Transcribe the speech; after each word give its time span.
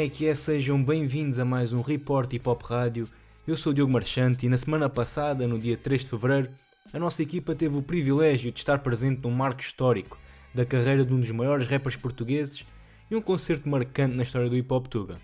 é 0.00 0.08
que 0.08 0.26
é? 0.26 0.34
Sejam 0.34 0.82
bem-vindos 0.82 1.38
a 1.38 1.44
mais 1.44 1.74
um 1.74 1.82
Report 1.82 2.32
Hip 2.32 2.48
Hop 2.48 2.62
Rádio. 2.62 3.06
Eu 3.46 3.54
sou 3.54 3.70
o 3.70 3.74
Diogo 3.74 3.92
Marchante 3.92 4.46
e 4.46 4.48
na 4.48 4.56
semana 4.56 4.88
passada, 4.88 5.46
no 5.46 5.58
dia 5.58 5.76
3 5.76 6.00
de 6.00 6.08
Fevereiro, 6.08 6.48
a 6.90 6.98
nossa 6.98 7.22
equipa 7.22 7.54
teve 7.54 7.76
o 7.76 7.82
privilégio 7.82 8.50
de 8.50 8.58
estar 8.58 8.78
presente 8.78 9.20
num 9.22 9.30
marco 9.30 9.60
histórico 9.60 10.18
da 10.54 10.64
carreira 10.64 11.04
de 11.04 11.12
um 11.12 11.20
dos 11.20 11.30
maiores 11.30 11.68
rappers 11.68 11.96
portugueses 11.96 12.64
e 13.10 13.14
um 13.14 13.20
concerto 13.20 13.68
marcante 13.68 14.16
na 14.16 14.22
história 14.22 14.48
do 14.48 14.56
hip 14.56 14.72
hop 14.72 14.86
tuga. 14.86 15.18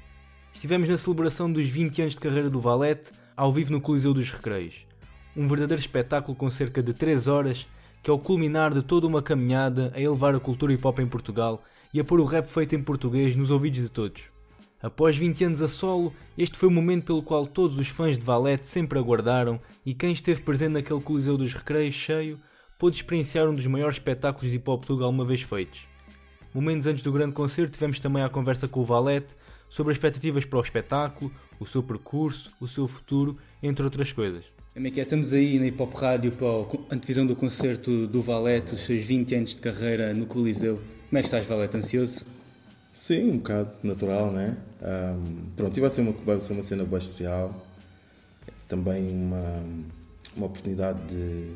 Estivemos 0.52 0.90
na 0.90 0.98
celebração 0.98 1.50
dos 1.50 1.66
20 1.66 2.02
anos 2.02 2.14
de 2.14 2.20
carreira 2.20 2.50
do 2.50 2.60
Valete, 2.60 3.12
ao 3.34 3.50
vivo 3.50 3.72
no 3.72 3.80
Coliseu 3.80 4.12
dos 4.12 4.30
Recreios. 4.30 4.86
Um 5.34 5.48
verdadeiro 5.48 5.80
espetáculo 5.80 6.36
com 6.36 6.50
cerca 6.50 6.82
de 6.82 6.92
3 6.92 7.28
horas, 7.28 7.66
que 8.02 8.10
é 8.10 8.12
o 8.12 8.18
culminar 8.18 8.74
de 8.74 8.82
toda 8.82 9.06
uma 9.06 9.22
caminhada 9.22 9.90
a 9.94 10.00
elevar 10.00 10.34
a 10.34 10.40
cultura 10.40 10.74
hip 10.74 10.86
hop 10.86 10.98
em 10.98 11.06
Portugal 11.06 11.62
e 11.94 11.98
a 11.98 12.04
pôr 12.04 12.20
o 12.20 12.24
rap 12.24 12.46
feito 12.48 12.76
em 12.76 12.82
português 12.82 13.34
nos 13.34 13.50
ouvidos 13.50 13.80
de 13.82 13.88
todos. 13.88 14.35
Após 14.86 15.16
20 15.16 15.46
anos 15.46 15.62
a 15.62 15.66
solo, 15.66 16.14
este 16.38 16.56
foi 16.56 16.68
o 16.68 16.72
momento 16.72 17.06
pelo 17.06 17.20
qual 17.20 17.44
todos 17.44 17.76
os 17.76 17.88
fãs 17.88 18.16
de 18.16 18.24
Valete 18.24 18.68
sempre 18.68 18.96
aguardaram 18.96 19.60
e 19.84 19.92
quem 19.92 20.12
esteve 20.12 20.42
presente 20.42 20.74
naquele 20.74 21.00
Coliseu 21.00 21.36
dos 21.36 21.52
Recreios 21.52 21.92
cheio 21.92 22.38
pôde 22.78 22.94
experienciar 22.94 23.48
um 23.48 23.54
dos 23.54 23.66
maiores 23.66 23.96
espetáculos 23.96 24.48
de 24.48 24.58
hip 24.58 24.70
hop 24.70 24.84
tuga 24.84 25.04
alguma 25.04 25.24
vez 25.24 25.42
feitos. 25.42 25.80
Momentos 26.54 26.86
antes 26.86 27.02
do 27.02 27.10
grande 27.10 27.32
concerto 27.32 27.72
tivemos 27.72 27.98
também 27.98 28.22
a 28.22 28.28
conversa 28.28 28.68
com 28.68 28.78
o 28.78 28.84
Valete 28.84 29.34
sobre 29.68 29.90
as 29.90 29.96
expectativas 29.96 30.44
para 30.44 30.60
o 30.60 30.62
espetáculo, 30.62 31.32
o 31.58 31.66
seu 31.66 31.82
percurso, 31.82 32.52
o 32.60 32.68
seu 32.68 32.86
futuro, 32.86 33.36
entre 33.60 33.84
outras 33.84 34.12
coisas. 34.12 34.44
É 34.72 34.90
que? 34.92 35.00
Estamos 35.00 35.32
aí 35.32 35.58
na 35.58 35.66
Hip 35.66 35.82
Hop 35.82 35.94
Rádio 35.94 36.30
para 36.30 36.46
a 36.46 36.94
antevisão 36.94 37.26
do 37.26 37.34
concerto 37.34 38.06
do 38.06 38.22
Valete, 38.22 38.74
os 38.74 38.82
seus 38.82 39.02
20 39.02 39.34
anos 39.34 39.54
de 39.56 39.60
carreira 39.60 40.14
no 40.14 40.26
Coliseu. 40.26 40.76
Como 41.08 41.18
é 41.18 41.22
que 41.22 41.26
estás, 41.26 41.44
Valete? 41.44 41.76
Ansioso? 41.76 42.35
Sim, 42.96 43.32
um 43.32 43.36
bocado 43.36 43.72
natural, 43.82 44.32
né? 44.32 44.56
Um, 44.80 45.50
pronto, 45.54 45.76
e 45.76 45.80
vai 45.82 45.90
ser, 45.90 46.00
uma, 46.00 46.12
vai 46.12 46.40
ser 46.40 46.54
uma 46.54 46.62
cena 46.62 46.82
bem 46.82 46.96
especial. 46.96 47.54
Também 48.66 49.06
uma, 49.10 49.62
uma 50.34 50.46
oportunidade 50.46 50.98
de 51.06 51.54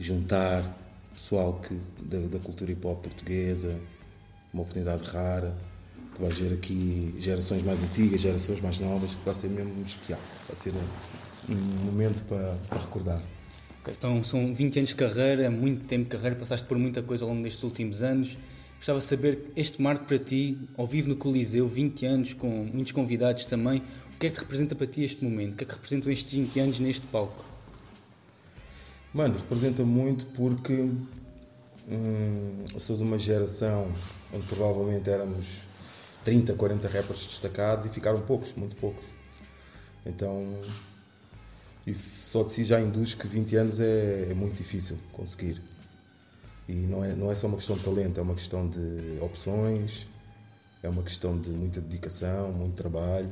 juntar 0.00 0.64
pessoal 1.12 1.60
que, 1.60 1.78
da, 2.00 2.20
da 2.26 2.38
cultura 2.38 2.72
hip 2.72 2.86
hop 2.86 3.02
portuguesa, 3.02 3.78
uma 4.50 4.62
oportunidade 4.62 5.04
rara. 5.04 5.54
Tu 6.14 6.22
vais 6.22 6.38
ver 6.38 6.54
aqui 6.54 7.14
gerações 7.18 7.62
mais 7.62 7.78
antigas, 7.82 8.22
gerações 8.22 8.62
mais 8.62 8.78
novas, 8.78 9.10
vai 9.26 9.34
ser 9.34 9.50
mesmo 9.50 9.74
especial. 9.84 10.20
Vai 10.48 10.56
ser 10.56 10.72
um, 11.50 11.54
momento 11.84 12.22
para, 12.22 12.56
para 12.66 12.78
recordar. 12.78 13.20
Então, 13.86 14.24
são 14.24 14.54
20 14.54 14.78
anos 14.78 14.88
de 14.88 14.96
carreira, 14.96 15.50
muito 15.50 15.84
tempo 15.84 16.04
de 16.04 16.10
carreira, 16.16 16.34
passaste 16.34 16.66
por 16.66 16.78
muita 16.78 17.02
coisa 17.02 17.24
ao 17.24 17.28
longo 17.28 17.42
destes 17.42 17.62
últimos 17.62 18.02
anos. 18.02 18.38
Gostava 18.82 18.98
de 18.98 19.04
saber 19.04 19.52
este 19.54 19.80
marco 19.80 20.06
para 20.06 20.18
ti, 20.18 20.58
ao 20.76 20.88
vivo 20.88 21.08
no 21.08 21.14
Coliseu, 21.14 21.68
20 21.68 22.04
anos, 22.04 22.32
com 22.32 22.48
muitos 22.48 22.90
convidados 22.90 23.44
também. 23.44 23.80
O 24.16 24.18
que 24.18 24.26
é 24.26 24.30
que 24.30 24.40
representa 24.40 24.74
para 24.74 24.88
ti 24.88 25.04
este 25.04 25.22
momento? 25.22 25.52
O 25.52 25.56
que 25.56 25.62
é 25.62 25.66
que 25.68 25.72
representam 25.72 26.10
estes 26.10 26.32
20 26.32 26.58
anos 26.58 26.80
neste 26.80 27.06
palco? 27.06 27.44
Mano, 29.14 29.38
representa 29.38 29.84
muito 29.84 30.26
porque 30.34 30.72
hum, 30.72 32.64
eu 32.74 32.80
sou 32.80 32.96
de 32.96 33.04
uma 33.04 33.16
geração 33.16 33.88
onde 34.34 34.44
provavelmente 34.46 35.08
éramos 35.08 35.60
30, 36.24 36.52
40 36.54 36.88
rappers 36.88 37.24
destacados 37.24 37.86
e 37.86 37.88
ficaram 37.88 38.20
poucos, 38.22 38.52
muito 38.54 38.74
poucos. 38.74 39.04
Então, 40.04 40.60
isso 41.86 42.32
só 42.32 42.42
de 42.42 42.50
si 42.50 42.64
já 42.64 42.80
induz 42.80 43.14
que 43.14 43.28
20 43.28 43.54
anos 43.54 43.78
é, 43.78 44.26
é, 44.28 44.34
muito 44.34 44.56
difícil 44.56 44.96
conseguir. 45.12 45.62
E 46.72 46.86
não 46.86 47.04
é, 47.04 47.14
não 47.14 47.30
é 47.30 47.34
só 47.34 47.46
uma 47.46 47.58
questão 47.58 47.76
de 47.76 47.84
talento, 47.84 48.18
é 48.18 48.22
uma 48.22 48.34
questão 48.34 48.66
de 48.66 49.18
opções, 49.20 50.06
é 50.82 50.88
uma 50.88 51.02
questão 51.02 51.38
de 51.38 51.50
muita 51.50 51.82
dedicação, 51.82 52.50
muito 52.50 52.74
trabalho, 52.74 53.30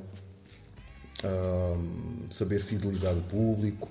um, 1.24 2.30
saber 2.30 2.60
fidelizar 2.60 3.16
o 3.16 3.22
público, 3.22 3.88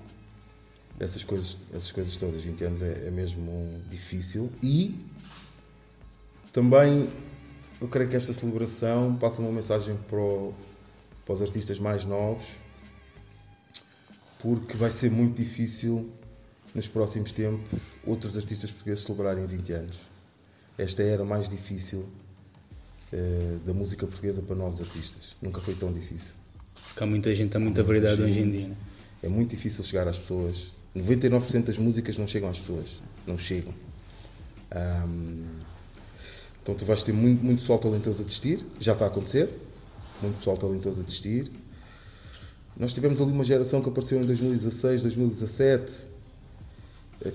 essas 1.00 1.24
coisas, 1.24 1.56
essas 1.70 1.90
coisas 1.90 2.16
todas. 2.16 2.42
20 2.42 2.64
anos 2.64 2.82
é, 2.82 3.08
é 3.08 3.10
mesmo 3.10 3.82
difícil 3.88 4.52
e 4.62 5.04
também 6.52 7.08
eu 7.80 7.88
creio 7.88 8.08
que 8.08 8.14
esta 8.14 8.32
celebração 8.32 9.16
passa 9.16 9.42
uma 9.42 9.50
mensagem 9.50 9.96
para, 10.08 10.20
o, 10.20 10.54
para 11.24 11.34
os 11.34 11.42
artistas 11.42 11.80
mais 11.80 12.04
novos 12.04 12.46
porque 14.38 14.76
vai 14.76 14.90
ser 14.90 15.10
muito 15.10 15.36
difícil 15.36 16.08
nos 16.74 16.86
próximos 16.86 17.32
tempos 17.32 17.80
outros 18.06 18.36
artistas 18.36 18.70
portugueses 18.70 19.04
celebrarem 19.04 19.46
20 19.46 19.72
anos. 19.72 20.00
Esta 20.78 21.02
era 21.02 21.24
mais 21.24 21.48
difícil 21.48 22.06
eh, 23.12 23.56
da 23.66 23.72
música 23.72 24.06
portuguesa 24.06 24.40
para 24.42 24.56
novos 24.56 24.80
artistas. 24.80 25.36
Nunca 25.42 25.60
foi 25.60 25.74
tão 25.74 25.92
difícil. 25.92 26.32
Porque 26.88 27.02
há 27.02 27.06
muita 27.06 27.34
gente, 27.34 27.56
há 27.56 27.60
muita, 27.60 27.82
muita 27.82 27.82
variedade 27.82 28.22
hoje 28.22 28.40
em 28.40 28.50
dia. 28.50 28.68
Né? 28.68 28.76
É 29.22 29.28
muito 29.28 29.50
difícil 29.50 29.84
chegar 29.84 30.08
às 30.08 30.18
pessoas. 30.18 30.72
99% 30.96 31.64
das 31.64 31.78
músicas 31.78 32.16
não 32.16 32.26
chegam 32.26 32.48
às 32.48 32.58
pessoas. 32.58 33.00
Não 33.26 33.36
chegam. 33.36 33.74
Um, 34.74 35.44
então 36.62 36.74
tu 36.74 36.84
vais 36.84 37.02
ter 37.02 37.12
muito, 37.12 37.44
muito 37.44 37.60
pessoal 37.60 37.78
talentoso 37.78 38.22
a 38.22 38.24
desistir. 38.24 38.64
Já 38.78 38.92
está 38.92 39.04
a 39.04 39.08
acontecer. 39.08 39.48
Muito 40.22 40.38
pessoal 40.38 40.56
talentoso 40.56 41.00
a 41.00 41.04
desistir 41.04 41.50
nós 42.80 42.94
tivemos 42.94 43.20
ali 43.20 43.30
uma 43.30 43.44
geração 43.44 43.82
que 43.82 43.90
apareceu 43.90 44.18
em 44.18 44.24
2016, 44.24 45.02
2017, 45.02 45.92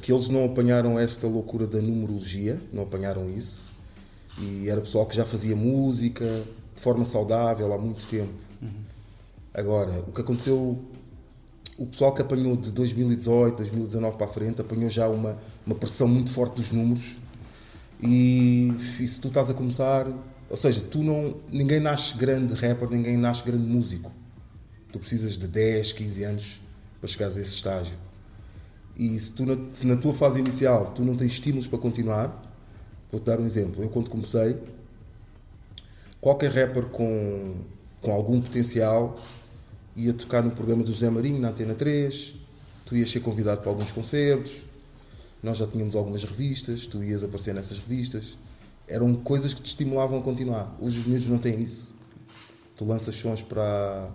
que 0.01 0.11
eles 0.11 0.29
não 0.29 0.45
apanharam 0.45 0.97
esta 0.99 1.27
loucura 1.27 1.67
da 1.67 1.81
numerologia, 1.81 2.59
não 2.71 2.83
apanharam 2.83 3.29
isso. 3.29 3.67
E 4.39 4.69
era 4.69 4.81
pessoal 4.81 5.05
que 5.05 5.15
já 5.15 5.25
fazia 5.25 5.55
música 5.55 6.25
de 6.75 6.81
forma 6.81 7.05
saudável 7.05 7.71
há 7.73 7.77
muito 7.77 8.05
tempo. 8.07 8.33
Uhum. 8.61 8.69
Agora, 9.53 10.03
o 10.07 10.11
que 10.11 10.21
aconteceu, 10.21 10.77
o 11.77 11.85
pessoal 11.85 12.13
que 12.13 12.21
apanhou 12.21 12.57
de 12.57 12.71
2018, 12.71 13.57
2019 13.57 14.17
para 14.17 14.25
a 14.25 14.29
frente, 14.29 14.61
apanhou 14.61 14.89
já 14.89 15.07
uma, 15.07 15.37
uma 15.65 15.75
pressão 15.75 16.07
muito 16.07 16.31
forte 16.31 16.55
dos 16.55 16.71
números. 16.71 17.15
E, 18.01 18.73
e 18.99 19.07
se 19.07 19.19
tu 19.19 19.29
estás 19.29 19.49
a 19.49 19.53
começar, 19.53 20.07
ou 20.49 20.57
seja, 20.57 20.81
tu 20.81 21.03
não, 21.03 21.35
ninguém 21.51 21.79
nasce 21.79 22.15
grande 22.17 22.53
rapper, 22.53 22.89
ninguém 22.89 23.17
nasce 23.17 23.43
grande 23.43 23.65
músico 23.65 24.11
tu 24.95 24.99
precisas 24.99 25.37
de 25.37 25.45
10, 25.45 25.91
15 25.91 26.23
anos 26.23 26.61
para 27.01 27.09
chegares 27.09 27.37
a 27.37 27.41
esse 27.41 27.53
estágio. 27.53 27.97
E 28.97 29.19
se, 29.19 29.31
tu 29.33 29.45
na, 29.45 29.57
se 29.73 29.85
na 29.85 29.97
tua 29.97 30.13
fase 30.13 30.39
inicial 30.39 30.91
tu 30.95 31.03
não 31.03 31.15
tens 31.15 31.33
estímulos 31.33 31.67
para 31.67 31.77
continuar, 31.77 32.41
vou-te 33.11 33.25
dar 33.25 33.39
um 33.39 33.45
exemplo. 33.45 33.83
Eu 33.83 33.89
quando 33.89 34.09
comecei, 34.09 34.57
qualquer 36.21 36.51
rapper 36.51 36.85
com, 36.85 37.55
com 38.01 38.11
algum 38.11 38.39
potencial 38.41 39.15
ia 39.95 40.13
tocar 40.13 40.43
no 40.43 40.51
programa 40.51 40.83
do 40.83 40.91
José 40.91 41.09
Marinho, 41.09 41.39
na 41.39 41.49
Antena 41.49 41.73
3, 41.73 42.35
tu 42.85 42.95
ias 42.95 43.09
ser 43.09 43.21
convidado 43.21 43.61
para 43.61 43.69
alguns 43.69 43.91
concertos, 43.91 44.61
nós 45.41 45.57
já 45.57 45.67
tínhamos 45.67 45.95
algumas 45.95 46.23
revistas, 46.23 46.85
tu 46.85 47.03
ias 47.03 47.23
aparecer 47.23 47.53
nessas 47.53 47.79
revistas. 47.79 48.37
Eram 48.87 49.13
coisas 49.15 49.53
que 49.53 49.61
te 49.61 49.67
estimulavam 49.67 50.19
a 50.19 50.21
continuar. 50.21 50.75
Hoje 50.79 50.99
os 50.99 51.05
miúdos 51.05 51.27
não 51.27 51.37
têm 51.37 51.61
isso. 51.61 51.93
Tu 52.75 52.85
lanças 52.85 53.15
sons 53.15 53.41
para, 53.41 54.09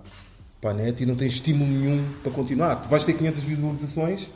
para 0.61 0.71
a 0.71 0.75
net 0.75 1.03
e 1.03 1.07
não 1.07 1.17
tens 1.17 1.35
estímulo 1.35 1.71
nenhum 1.71 2.05
para 2.23 2.33
continuar. 2.33 2.77
Tu 2.77 2.89
vais 2.89 3.05
ter 3.05 3.15
500 3.15 3.43
visualizações 3.43 4.29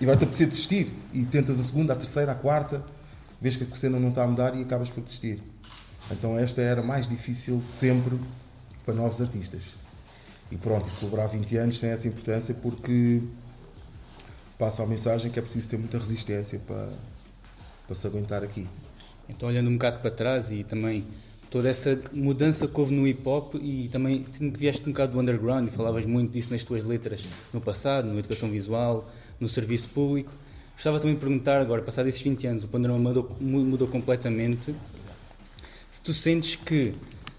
e 0.00 0.06
vai-te 0.06 0.24
apetecer 0.24 0.48
desistir. 0.48 0.92
E 1.12 1.24
tentas 1.24 1.58
a 1.58 1.62
segunda, 1.62 1.92
a 1.92 1.96
terceira, 1.96 2.32
a 2.32 2.34
quarta, 2.34 2.82
vês 3.40 3.56
que 3.56 3.64
a 3.64 3.76
cena 3.76 3.98
não 3.98 4.10
está 4.10 4.24
a 4.24 4.26
mudar 4.26 4.56
e 4.56 4.62
acabas 4.62 4.90
por 4.90 5.02
desistir. 5.02 5.42
Então 6.10 6.38
esta 6.38 6.60
era 6.60 6.82
mais 6.82 7.08
difícil 7.08 7.62
sempre 7.68 8.18
para 8.84 8.94
novos 8.94 9.20
artistas. 9.20 9.76
E 10.50 10.56
pronto, 10.56 10.88
e 10.88 10.90
celebrar 10.90 11.28
20 11.28 11.56
anos 11.56 11.78
tem 11.78 11.90
essa 11.90 12.08
importância 12.08 12.54
porque 12.54 13.20
passa 14.58 14.82
a 14.82 14.86
mensagem 14.86 15.30
que 15.30 15.38
é 15.38 15.42
preciso 15.42 15.68
ter 15.68 15.76
muita 15.76 15.98
resistência 15.98 16.58
para, 16.66 16.88
para 17.86 17.94
se 17.94 18.06
aguentar 18.06 18.42
aqui. 18.42 18.66
Então 19.28 19.48
olhando 19.48 19.68
um 19.68 19.74
bocado 19.74 20.00
para 20.00 20.10
trás 20.10 20.50
e 20.50 20.64
também 20.64 21.06
toda 21.50 21.68
essa 21.68 22.00
mudança 22.12 22.66
que 22.66 22.80
houve 22.80 22.94
no 22.94 23.06
hip 23.06 23.26
hop 23.28 23.54
e 23.56 23.88
também 23.90 24.24
vieste 24.54 24.82
um 24.88 24.92
bocado 24.92 25.12
do 25.12 25.20
underground 25.20 25.68
e 25.68 25.70
falavas 25.70 26.06
muito 26.06 26.32
disso 26.32 26.50
nas 26.50 26.62
tuas 26.62 26.84
letras 26.84 27.34
no 27.52 27.60
passado, 27.60 28.08
na 28.08 28.18
educação 28.18 28.50
visual, 28.50 29.10
no 29.40 29.48
serviço 29.48 29.88
público. 29.88 30.32
Gostava 30.74 31.00
também 31.00 31.14
de 31.14 31.20
perguntar 31.20 31.60
agora, 31.60 31.82
passados 31.82 32.08
esses 32.08 32.22
20 32.22 32.46
anos, 32.46 32.64
o 32.64 32.68
panorama 32.68 32.98
mudou, 32.98 33.36
mudou 33.40 33.88
completamente. 33.88 34.74
Se 35.90 36.00
tu 36.02 36.14
sentes 36.14 36.56
que 36.56 36.94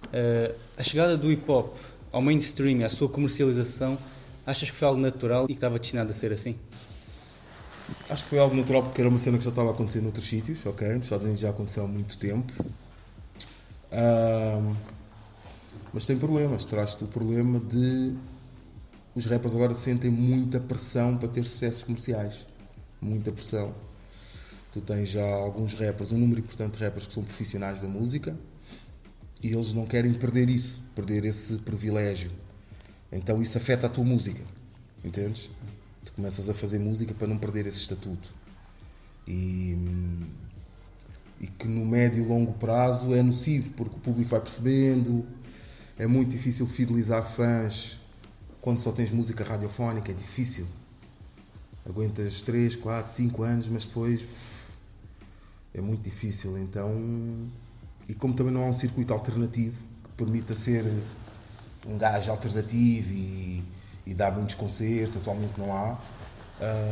uh, 0.05 0.55
a 0.77 0.83
chegada 0.83 1.15
do 1.15 1.31
hip 1.31 1.49
hop 1.49 1.75
ao 2.11 2.21
mainstream, 2.21 2.85
à 2.85 2.89
sua 2.89 3.07
comercialização, 3.07 3.97
achas 4.45 4.69
que 4.69 4.75
foi 4.75 4.87
algo 4.87 4.99
natural 4.99 5.45
e 5.45 5.47
que 5.47 5.53
estava 5.53 5.79
destinado 5.79 6.11
a 6.11 6.13
ser 6.13 6.33
assim? 6.33 6.55
Acho 8.09 8.23
que 8.23 8.29
foi 8.29 8.39
algo 8.39 8.55
natural 8.55 8.83
porque 8.83 9.01
era 9.01 9.09
uma 9.09 9.17
cena 9.17 9.37
que 9.37 9.43
já 9.43 9.49
estava 9.49 9.71
acontecendo 9.71 10.03
noutros 10.03 10.27
sítios, 10.27 10.65
ok? 10.65 10.87
Nos 10.89 11.05
Estados 11.05 11.23
Unidos 11.23 11.41
já 11.41 11.49
aconteceu 11.49 11.83
há 11.83 11.87
muito 11.87 12.17
tempo 12.17 12.53
mas 15.93 16.05
tem 16.05 16.17
problemas. 16.17 16.65
Traz-te 16.65 17.03
o 17.03 17.07
problema 17.07 17.59
de 17.59 18.13
os 19.15 19.25
rappers 19.25 19.55
agora 19.55 19.73
sentem 19.73 20.11
muita 20.11 20.59
pressão 20.59 21.17
para 21.17 21.27
ter 21.27 21.43
sucessos 21.43 21.83
comerciais. 21.83 22.47
Muita 23.01 23.31
pressão. 23.31 23.73
Tu 24.71 24.81
tens 24.81 25.09
já 25.09 25.25
alguns 25.25 25.73
rappers, 25.73 26.11
um 26.11 26.17
número 26.17 26.41
importante 26.41 26.77
de 26.77 26.83
rappers 26.83 27.07
que 27.07 27.13
são 27.13 27.23
profissionais 27.23 27.81
da 27.81 27.87
música 27.87 28.37
e 29.41 29.51
eles 29.51 29.73
não 29.73 29.85
querem 29.85 30.13
perder 30.13 30.49
isso, 30.49 30.83
perder 30.93 31.25
esse 31.25 31.57
privilégio. 31.57 32.31
Então 33.11 33.41
isso 33.41 33.57
afeta 33.57 33.87
a 33.87 33.89
tua 33.89 34.03
música, 34.03 34.43
entendes? 35.03 35.49
Tu 36.05 36.13
começas 36.13 36.47
a 36.49 36.53
fazer 36.53 36.77
música 36.77 37.13
para 37.15 37.27
não 37.27 37.37
perder 37.37 37.65
esse 37.65 37.79
estatuto. 37.79 38.31
E, 39.27 39.75
e 41.41 41.47
que 41.47 41.67
no 41.67 41.83
médio 41.83 42.23
e 42.23 42.27
longo 42.27 42.53
prazo 42.53 43.13
é 43.15 43.23
nocivo, 43.23 43.71
porque 43.71 43.95
o 43.95 43.99
público 43.99 44.29
vai 44.29 44.41
percebendo, 44.41 45.25
é 45.97 46.05
muito 46.05 46.29
difícil 46.29 46.67
fidelizar 46.67 47.25
fãs 47.25 47.98
quando 48.69 48.81
só 48.81 48.91
tens 48.91 49.09
música 49.09 49.43
radiofónica, 49.43 50.11
é 50.11 50.13
difícil. 50.13 50.67
Aguentas 51.83 52.43
3, 52.43 52.75
4, 52.75 53.11
5 53.11 53.41
anos, 53.41 53.67
mas 53.67 53.83
depois 53.83 54.21
é 55.73 55.81
muito 55.81 56.03
difícil. 56.03 56.55
Então, 56.55 57.49
e 58.07 58.13
como 58.13 58.35
também 58.35 58.53
não 58.53 58.63
há 58.63 58.67
um 58.67 58.73
circuito 58.73 59.11
alternativo 59.11 59.75
que 60.03 60.11
permita 60.11 60.53
ser 60.53 60.85
um 61.87 61.97
gajo 61.97 62.29
alternativo 62.29 63.11
e, 63.11 63.63
e 64.05 64.13
dar 64.13 64.31
muitos 64.31 64.53
concertos, 64.53 65.17
atualmente 65.17 65.57
não 65.57 65.75
há, 65.75 65.97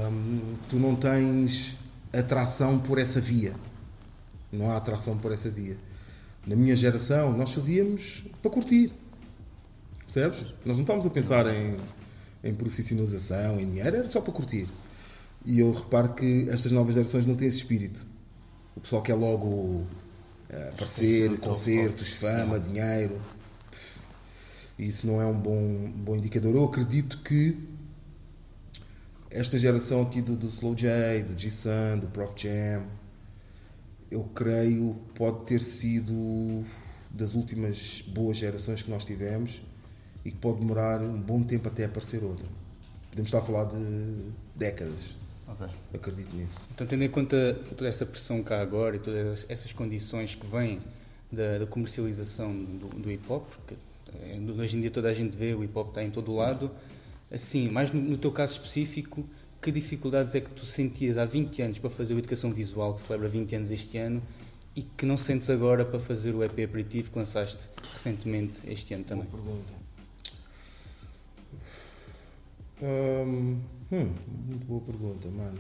hum, 0.10 0.56
tu 0.68 0.78
não 0.78 0.96
tens 0.96 1.76
atração 2.12 2.80
por 2.80 2.98
essa 2.98 3.22
via. 3.22 3.54
Não 4.52 4.72
há 4.72 4.78
atração 4.78 5.16
por 5.16 5.32
essa 5.32 5.48
via. 5.48 5.78
Na 6.44 6.56
minha 6.56 6.76
geração, 6.76 7.38
nós 7.38 7.54
fazíamos 7.54 8.24
para 8.42 8.50
curtir. 8.50 8.92
Percebes? 10.08 10.54
Nós 10.66 10.78
não 10.78 10.82
estávamos 10.82 11.06
a 11.06 11.10
pensar 11.10 11.46
em, 11.54 11.76
em 12.42 12.56
profissionalização, 12.56 13.60
em 13.60 13.70
dinheiro, 13.70 13.98
era 13.98 14.08
só 14.08 14.22
para 14.22 14.32
curtir. 14.32 14.70
E 15.46 15.60
eu 15.60 15.72
reparo 15.72 16.14
que 16.14 16.48
estas 16.50 16.72
novas 16.72 16.96
gerações 16.96 17.26
não 17.26 17.36
têm 17.36 17.50
esse 17.50 17.58
espírito. 17.58 18.08
O 18.74 18.80
pessoal 18.80 19.02
quer 19.02 19.16
logo 19.16 19.48
uh, 19.48 19.86
aparecer, 20.70 21.38
concertos, 21.40 22.14
fama, 22.14 22.58
dinheiro. 22.58 23.22
E 24.80 24.88
isso 24.88 25.06
não 25.06 25.22
é 25.22 25.26
um 25.26 25.38
bom, 25.38 25.92
bom 25.98 26.16
indicador. 26.16 26.56
Eu 26.56 26.64
acredito 26.64 27.18
que 27.22 27.58
esta 29.30 29.60
geração 29.60 30.04
aqui 30.04 30.22
do, 30.22 30.38
do 30.38 30.48
Slow 30.48 30.74
J, 30.74 31.24
do 31.24 31.38
G-Sun, 31.38 32.00
do 32.00 32.08
Prof 32.08 32.34
Jam, 32.38 32.86
eu 34.10 34.24
creio 34.24 34.96
pode 35.16 35.44
ter 35.44 35.62
sido 35.62 36.64
das 37.12 37.34
últimas 37.36 38.02
boas 38.08 38.38
gerações 38.38 38.82
que 38.82 38.90
nós 38.90 39.04
tivemos 39.04 39.62
e 40.26 40.32
que 40.32 40.38
pode 40.38 40.60
demorar 40.60 41.02
um 41.02 41.20
bom 41.20 41.44
tempo 41.44 41.68
até 41.68 41.86
aparecer 41.86 42.24
outra. 42.24 42.46
Podemos 43.10 43.28
estar 43.28 43.40
a 43.40 43.42
falar 43.42 43.66
de 43.66 44.24
décadas. 44.56 45.16
Okay. 45.48 45.68
Acredito 45.94 46.36
nisso. 46.36 46.68
Então, 46.74 46.86
tendo 46.86 47.04
em 47.04 47.10
conta 47.10 47.58
toda 47.76 47.90
essa 47.90 48.06
pressão 48.06 48.44
cá 48.44 48.62
agora 48.62 48.98
e 48.98 49.00
todas 49.00 49.46
essas 49.50 49.72
condições 49.72 50.36
que 50.36 50.46
vêm 50.46 50.80
da, 51.32 51.60
da 51.60 51.66
comercialização 51.66 52.54
do, 52.54 52.90
do 52.90 53.12
hip 53.12 53.24
hop, 53.32 53.48
porque 53.50 53.76
eh, 54.20 54.40
hoje 54.58 54.78
em 54.78 54.82
dia 54.82 54.92
toda 54.92 55.10
a 55.10 55.14
gente 55.14 55.36
vê 55.36 55.54
o 55.54 55.64
hip 55.64 55.78
hop 55.78 55.90
está 55.90 56.04
em 56.04 56.12
todo 56.12 56.32
o 56.32 56.36
lado, 56.36 56.70
assim, 57.32 57.70
mais 57.70 57.92
no, 57.92 58.02
no 58.02 58.18
teu 58.18 58.32
caso 58.32 58.54
específico, 58.54 59.26
que 59.62 59.72
dificuldades 59.72 60.36
é 60.36 60.42
que 60.42 60.50
tu 60.50 60.66
sentias 60.66 61.18
há 61.18 61.26
20 61.26 61.62
anos 61.62 61.80
para 61.80 61.90
fazer 61.90 62.14
a 62.14 62.18
Educação 62.18 62.52
Visual, 62.52 62.94
que 62.94 63.02
celebra 63.02 63.28
20 63.28 63.56
anos 63.56 63.72
este 63.72 63.98
ano, 63.98 64.22
e 64.76 64.84
que 64.84 65.06
não 65.06 65.18
sentes 65.18 65.50
agora 65.50 65.84
para 65.84 66.00
fazer 66.00 66.36
o 66.36 66.44
EP 66.44 66.60
aperitivo 66.60 67.12
que 67.12 67.18
lançaste 67.18 67.68
recentemente 67.92 68.62
este 68.68 68.94
ano 68.94 69.04
também? 69.04 69.26
Boa 69.26 69.44
pergunta. 69.44 69.77
Hum, 72.82 73.60
hum, 73.92 74.14
muito 74.46 74.66
boa 74.66 74.82
pergunta, 74.82 75.28
mano. 75.30 75.58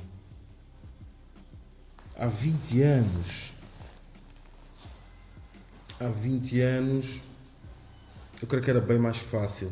Há 2.17 2.27
20 2.27 2.81
anos. 2.81 3.51
Há 5.99 6.07
20 6.07 6.59
anos. 6.61 7.19
Eu 8.41 8.47
creio 8.47 8.63
que 8.63 8.69
era 8.69 8.81
bem 8.81 8.99
mais 8.99 9.17
fácil. 9.17 9.71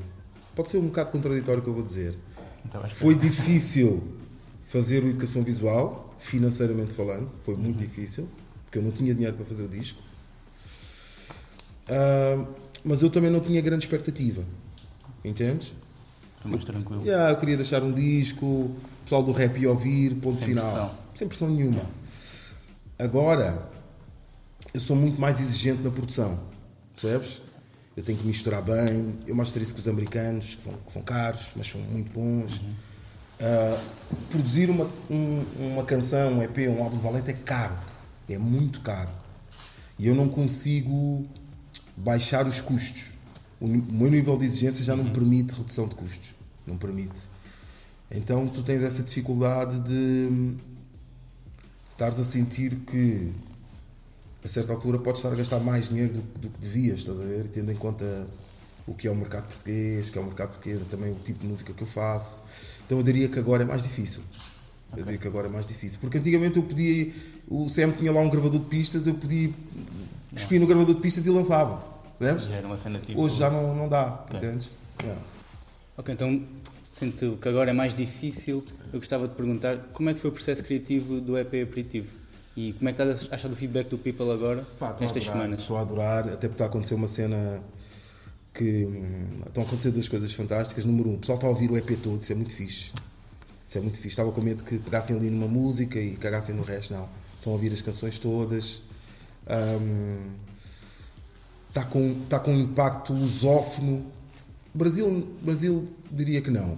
Pode 0.56 0.69
ser 0.69 0.77
um 0.77 0.88
bocado 0.88 1.12
contraditório 1.12 1.59
o 1.59 1.63
que 1.63 1.69
eu 1.69 1.74
vou 1.74 1.83
dizer. 1.83 2.18
Então, 2.65 2.81
Foi 2.89 3.13
difícil 3.13 4.01
fazer 4.65 5.03
a 5.03 5.07
educação 5.07 5.44
visual, 5.44 6.15
financeiramente 6.18 6.94
falando. 6.94 7.31
Foi 7.44 7.56
muito 7.56 7.80
uhum. 7.80 7.86
difícil, 7.86 8.27
porque 8.63 8.80
eu 8.80 8.81
não 8.81 8.92
tinha 8.92 9.13
dinheiro 9.13 9.36
para 9.36 9.45
fazer 9.45 9.63
o 9.63 9.68
disco. 9.68 10.01
Uh, 11.88 12.47
mas 12.83 13.03
eu 13.03 13.09
também 13.09 13.30
não 13.30 13.39
tinha 13.39 13.62
grande 13.62 13.86
expectativa. 13.86 14.44
Entendes? 15.24 15.74
Mais 16.50 16.63
tranquilo. 16.63 17.03
Yeah, 17.03 17.31
eu 17.31 17.38
queria 17.38 17.57
deixar 17.57 17.83
um 17.83 17.92
disco, 17.92 18.45
o 18.45 18.75
pessoal 19.03 19.24
do 19.24 19.31
rap 19.31 19.57
ia 19.59 19.69
ouvir, 19.69 20.15
ponto 20.15 20.38
Sem 20.38 20.50
final. 20.50 20.71
Pressão. 20.71 20.92
Sem 21.15 21.27
pressão 21.27 21.50
nenhuma. 21.50 21.77
Yeah. 21.77 21.89
Agora, 23.00 23.69
eu 24.74 24.80
sou 24.80 24.95
muito 24.95 25.19
mais 25.19 25.39
exigente 25.39 25.81
na 25.81 25.92
produção, 25.92 26.39
percebes? 26.94 27.42
Eu 27.95 28.03
tenho 28.03 28.18
que 28.18 28.27
misturar 28.27 28.62
bem. 28.62 29.18
Eu 29.25 29.36
masterizo 29.36 29.74
com 29.74 29.80
os 29.80 29.88
americanos, 29.88 30.56
que 30.56 30.63
são, 30.63 30.74
que 30.74 30.92
são 30.92 31.01
caros, 31.01 31.47
mas 31.56 31.68
são 31.68 31.80
muito 31.81 32.12
bons. 32.12 32.59
Uhum. 32.59 32.74
Uh, 33.39 33.80
produzir 34.30 34.69
uma, 34.69 34.89
um, 35.09 35.45
uma 35.59 35.83
canção, 35.83 36.39
um 36.39 36.44
EP, 36.44 36.57
um 36.69 36.83
álbum 36.83 36.97
de 36.97 37.03
valente 37.03 37.31
é 37.31 37.33
caro. 37.33 37.75
É 38.30 38.38
muito 38.38 38.81
caro. 38.81 39.09
E 39.97 40.07
eu 40.07 40.15
não 40.15 40.27
consigo 40.27 41.25
baixar 41.95 42.47
os 42.47 42.59
custos. 42.59 43.15
O, 43.66 43.68
meu 43.68 44.12
nível 44.12 44.38
de 44.38 44.46
exigência 44.46 44.84
já 44.84 44.96
não 44.96 45.06
permite 45.06 45.56
redução 45.56 45.88
de 45.88 45.96
custos 45.96 46.36
não 46.66 46.78
permite. 46.78 47.30
Então 48.12 48.48
tu 48.48 48.64
tens 48.64 48.84
essa 48.84 49.04
dificuldade 49.04 49.80
de 49.82 50.56
estares 51.92 52.20
a 52.20 52.24
sentir 52.24 52.76
que 52.88 53.32
a 54.44 54.48
certa 54.48 54.74
altura 54.74 55.00
podes 55.00 55.20
estar 55.20 55.34
a 55.34 55.36
gastar 55.36 55.60
mais 55.60 55.90
dinheiro 55.90 56.14
do, 56.14 56.22
do 56.40 56.50
que 56.50 56.58
devias, 56.60 57.00
estás 57.00 57.20
a 57.20 57.24
ver? 57.24 57.48
Tendo 57.48 57.72
em 57.72 57.76
conta 57.76 58.28
o 58.88 58.94
que 58.94 59.08
é 59.08 59.12
o 59.12 59.16
mercado 59.16 59.48
português, 59.48 60.10
que 60.10 60.18
é 60.18 60.22
o 60.22 60.26
mercado 60.26 60.60
pequeno, 60.60 60.86
também 60.86 61.12
o 61.12 61.16
tipo 61.16 61.40
de 61.40 61.48
música 61.48 61.74
que 61.74 61.82
eu 61.82 61.88
faço. 61.88 62.42
Então 62.86 62.98
eu 63.00 63.04
diria 63.04 63.28
que 63.28 63.40
agora 63.40 63.64
é 63.64 63.66
mais 63.66 63.84
difícil. 63.84 64.22
Eu 64.96 65.04
diria 65.04 65.18
que 65.18 65.28
agora 65.28 65.48
é 65.48 65.50
mais 65.50 65.66
difícil. 65.66 65.98
Porque 66.00 66.20
antigamente 66.20 66.58
eu 66.58 66.64
podia, 66.64 67.12
o 67.48 67.68
CM 67.68 67.94
tinha 67.94 68.12
lá 68.12 68.22
um 68.22 68.30
gravador 68.30 68.60
de 68.60 68.68
pistas, 68.68 69.08
eu 69.08 69.16
podia 69.16 69.50
cuspir 70.31 70.60
no 70.60 70.68
gravador 70.68 70.95
de 70.95 71.02
pistas 71.02 71.26
e 71.26 71.30
lançava. 71.31 71.94
Já 72.19 72.56
era 72.56 72.68
uma 72.68 72.78
cena 72.78 73.00
tipo... 73.00 73.19
Hoje 73.19 73.38
já 73.38 73.50
não, 73.50 73.76
não 73.76 73.90
dá, 73.90 74.26
okay. 74.26 74.38
entendes? 74.38 74.72
Yeah. 75.02 75.22
Ok, 75.98 76.14
então 76.14 76.42
sinto 76.88 77.38
que 77.42 77.50
agora 77.50 77.72
é 77.72 77.74
mais 77.74 77.94
difícil. 77.94 78.64
Eu 78.94 79.00
gostava 79.00 79.28
de 79.28 79.36
perguntar 79.36 79.78
como 79.94 80.10
é 80.10 80.14
que 80.14 80.19
foi 80.19 80.30
o 80.30 80.34
processo 80.34 80.64
criativo 80.64 81.19
do 81.19 81.38
EP 81.38 81.68
Aperitivo 81.68 82.07
e 82.56 82.72
como 82.74 82.90
é 82.90 82.94
que 82.94 83.02
estás 83.02 83.31
a 83.31 83.36
achar 83.36 83.50
do 83.50 83.56
feedback 83.56 83.90
do 83.90 83.98
People 83.98 84.31
agora, 84.31 84.66
Pá, 84.80 84.95
nestas 85.00 85.24
adorar, 85.24 85.34
semanas? 85.34 85.60
Estou 85.60 85.78
a 85.78 85.81
adorar, 85.81 86.19
até 86.30 86.48
porque 86.48 86.54
está 86.54 86.64
a 86.66 86.68
acontecer 86.68 86.95
uma 86.95 87.07
cena 87.07 87.62
que 88.54 88.86
hum, 88.86 89.42
estão 89.45 89.64
a 89.64 89.68
acontecer 89.68 89.92
duas 89.92 90.07
coisas 90.07 90.34
fantásticas. 90.34 90.86
Número 90.86 91.10
um, 91.10 91.16
o 91.16 91.18
pessoal 91.18 91.36
está 91.36 91.48
a 91.48 91.50
ouvir 91.50 91.69
o 91.69 91.78
EP 91.78 92.00
todo, 92.02 92.22
isso 92.22 92.31
é 92.31 92.36
muito 92.36 92.56
fixe. 92.56 92.94
Isso 93.66 93.78
é 93.78 93.81
muito 93.81 93.98
fixe. 93.98 94.10
Estava 94.10 94.31
com 94.31 94.40
medo 94.40 94.64
que 94.64 94.80
pegassem 94.80 95.16
ali 95.18 95.30
numa 95.30 95.48
música 95.48 96.00
e 96.00 96.16
cagassem 96.16 96.56
no 96.56 96.64
resto, 96.64 96.94
não. 96.94 97.10
Estão 97.38 97.52
a 97.52 97.56
ouvir 97.56 97.74
as 97.74 97.81
canções 97.81 98.18
todas. 98.18 98.81
Um, 99.48 100.31
está, 101.76 101.84
com, 101.84 102.12
está 102.24 102.40
com 102.40 102.52
um 102.52 102.60
impacto 102.62 103.12
lusófono 103.12 104.16
Brasil, 104.76 105.26
Brasil 105.42 105.88
diria 106.12 106.42
que 106.42 106.52
não. 106.52 106.78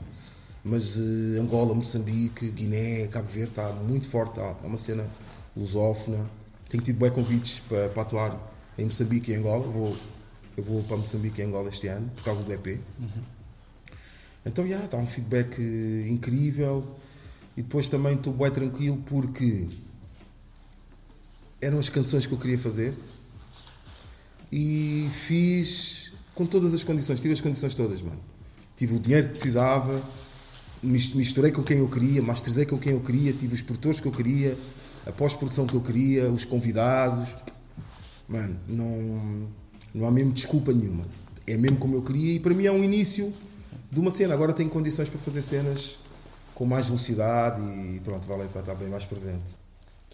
Mas 0.63 0.97
uh, 0.97 1.41
Angola, 1.41 1.73
Moçambique, 1.73 2.51
Guiné, 2.51 3.07
Cabo 3.07 3.27
Verde 3.27 3.49
está 3.49 3.71
muito 3.71 4.07
forte. 4.07 4.39
Há 4.39 4.55
uma 4.63 4.77
cena 4.77 5.03
lusófona. 5.55 6.23
Tenho 6.69 6.83
tido 6.83 6.99
bem 6.99 7.09
convites 7.09 7.59
para, 7.61 7.89
para 7.89 8.03
atuar 8.03 8.53
em 8.77 8.85
Moçambique 8.85 9.31
e 9.31 9.35
Angola. 9.35 9.65
Vou, 9.65 9.97
eu 10.55 10.63
vou 10.63 10.83
para 10.83 10.97
Moçambique 10.97 11.41
e 11.41 11.43
Angola 11.43 11.69
este 11.69 11.87
ano 11.87 12.07
por 12.15 12.23
causa 12.23 12.43
do 12.43 12.53
EP. 12.53 12.79
Uhum. 12.99 13.09
Então, 14.45 14.63
já, 14.63 14.69
yeah, 14.69 14.85
está 14.85 14.97
um 14.97 15.07
feedback 15.07 15.59
uh, 15.59 16.07
incrível. 16.07 16.83
E 17.55 17.63
depois 17.63 17.89
também 17.89 18.13
estou 18.13 18.31
bem 18.31 18.51
tranquilo 18.51 18.97
porque 19.07 19.67
eram 21.59 21.79
as 21.79 21.89
canções 21.89 22.27
que 22.27 22.33
eu 22.33 22.37
queria 22.37 22.59
fazer 22.59 22.93
e 24.51 25.07
fiz 25.11 26.11
com 26.33 26.45
todas 26.45 26.73
as 26.73 26.83
condições, 26.83 27.19
tive 27.19 27.33
as 27.33 27.41
condições 27.41 27.73
todas, 27.75 28.01
mano. 28.01 28.19
Tive 28.75 28.95
o 28.95 28.99
dinheiro 28.99 29.27
que 29.27 29.33
precisava, 29.33 30.01
misturei 30.83 31.51
com 31.51 31.63
quem 31.63 31.79
eu 31.79 31.87
queria, 31.87 32.21
masterizei 32.21 32.65
com 32.65 32.77
quem 32.77 32.93
eu 32.93 32.99
queria, 32.99 33.33
tive 33.33 33.55
os 33.55 33.61
produtores 33.61 33.99
que 33.99 34.07
eu 34.07 34.11
queria, 34.11 34.55
a 35.05 35.11
pós-produção 35.11 35.65
que 35.65 35.73
eu 35.73 35.81
queria, 35.81 36.29
os 36.29 36.45
convidados. 36.45 37.29
Mano, 38.27 38.55
não, 38.67 39.47
não 39.93 40.07
há 40.07 40.11
mesmo 40.11 40.31
desculpa 40.31 40.71
nenhuma. 40.71 41.05
É 41.47 41.57
mesmo 41.57 41.77
como 41.77 41.95
eu 41.95 42.01
queria 42.01 42.33
e 42.33 42.39
para 42.39 42.53
mim 42.53 42.65
é 42.65 42.71
um 42.71 42.83
início 42.83 43.33
de 43.91 43.99
uma 43.99 44.11
cena. 44.11 44.33
Agora 44.33 44.53
tenho 44.53 44.69
condições 44.69 45.09
para 45.09 45.19
fazer 45.19 45.41
cenas 45.41 45.97
com 46.53 46.65
mais 46.65 46.87
velocidade 46.87 47.61
e 47.61 48.01
pronto, 48.03 48.27
Valente 48.27 48.53
vai 48.53 48.61
estar 48.61 48.75
bem 48.75 48.89
mais 48.89 49.05
presente. 49.05 49.56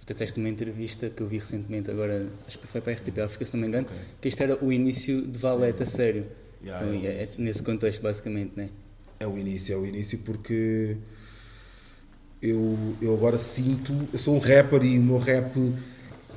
Tu 0.06 0.14
disseste 0.14 0.38
numa 0.38 0.50
entrevista 0.50 1.10
que 1.10 1.24
eu 1.24 1.28
vi 1.28 1.38
recentemente, 1.38 1.90
agora 1.90 2.28
acho 2.46 2.60
que 2.60 2.68
foi 2.68 2.82
para 2.82 2.92
a 2.92 2.96
RTP, 2.96 3.20
África, 3.20 3.46
se 3.46 3.54
não 3.54 3.62
me 3.62 3.68
engano, 3.68 3.88
okay. 3.88 3.98
que 4.20 4.28
isto 4.28 4.44
era 4.44 4.64
o 4.64 4.72
início 4.72 5.22
de 5.26 5.40
Valete 5.40 5.84
a 5.84 5.86
sério. 5.86 6.26
Yeah, 6.62 6.86
então, 6.86 7.10
é, 7.10 7.24
é, 7.24 7.30
nesse 7.38 7.64
contexto, 7.64 8.02
basicamente, 8.02 8.52
né? 8.56 8.70
É 9.20 9.28
o 9.28 9.38
início, 9.38 9.74
é 9.74 9.78
o 9.78 9.86
início 9.86 10.20
porque 10.20 10.98
eu, 12.42 12.78
eu 13.02 13.14
agora 13.14 13.38
sinto, 13.38 13.94
eu 14.12 14.20
sou 14.20 14.36
um 14.36 14.40
rapper 14.40 14.84
e 14.84 15.00
o 15.00 15.02
meu 15.02 15.18
rap 15.18 15.74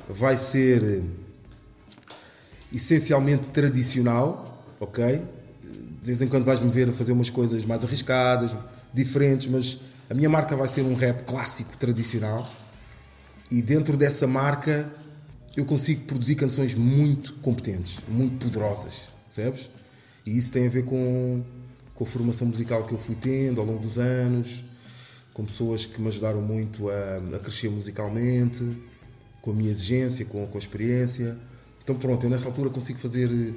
vai 0.07 0.37
ser 0.37 1.03
essencialmente 2.73 3.49
tradicional, 3.49 4.63
ok? 4.79 5.21
De 6.01 6.07
vez 6.07 6.21
em 6.21 6.27
quando 6.27 6.45
vais-me 6.45 6.69
ver 6.69 6.87
a 6.87 6.93
fazer 6.93 7.11
umas 7.11 7.29
coisas 7.29 7.65
mais 7.65 7.83
arriscadas, 7.83 8.55
diferentes, 8.93 9.47
mas 9.47 9.79
a 10.09 10.13
minha 10.13 10.29
marca 10.29 10.55
vai 10.55 10.69
ser 10.69 10.81
um 10.81 10.93
rap 10.93 11.23
clássico, 11.23 11.77
tradicional. 11.77 12.49
E 13.49 13.61
dentro 13.61 13.95
dessa 13.95 14.27
marca 14.27 14.91
eu 15.55 15.65
consigo 15.65 16.05
produzir 16.05 16.35
canções 16.35 16.75
muito 16.75 17.33
competentes, 17.35 17.97
muito 18.07 18.45
poderosas, 18.45 19.09
percebes? 19.25 19.69
E 20.25 20.37
isso 20.37 20.51
tem 20.51 20.67
a 20.67 20.69
ver 20.69 20.83
com, 20.85 21.43
com 21.95 22.03
a 22.03 22.07
formação 22.07 22.47
musical 22.47 22.83
que 22.85 22.93
eu 22.93 22.97
fui 22.97 23.15
tendo 23.15 23.61
ao 23.61 23.65
longo 23.65 23.79
dos 23.79 23.97
anos, 23.97 24.63
com 25.33 25.45
pessoas 25.45 25.85
que 25.85 26.01
me 26.01 26.09
ajudaram 26.09 26.41
muito 26.41 26.89
a, 26.89 27.37
a 27.37 27.39
crescer 27.39 27.69
musicalmente, 27.69 28.67
com 29.41 29.51
a 29.51 29.53
minha 29.53 29.71
exigência, 29.71 30.25
com, 30.25 30.45
com 30.45 30.57
a 30.57 30.59
experiência. 30.59 31.37
Então 31.81 31.95
pronto, 31.95 32.25
eu 32.25 32.29
nesta 32.29 32.49
altura 32.49 32.69
consigo 32.69 32.99
fazer 32.99 33.31
eh, 33.31 33.53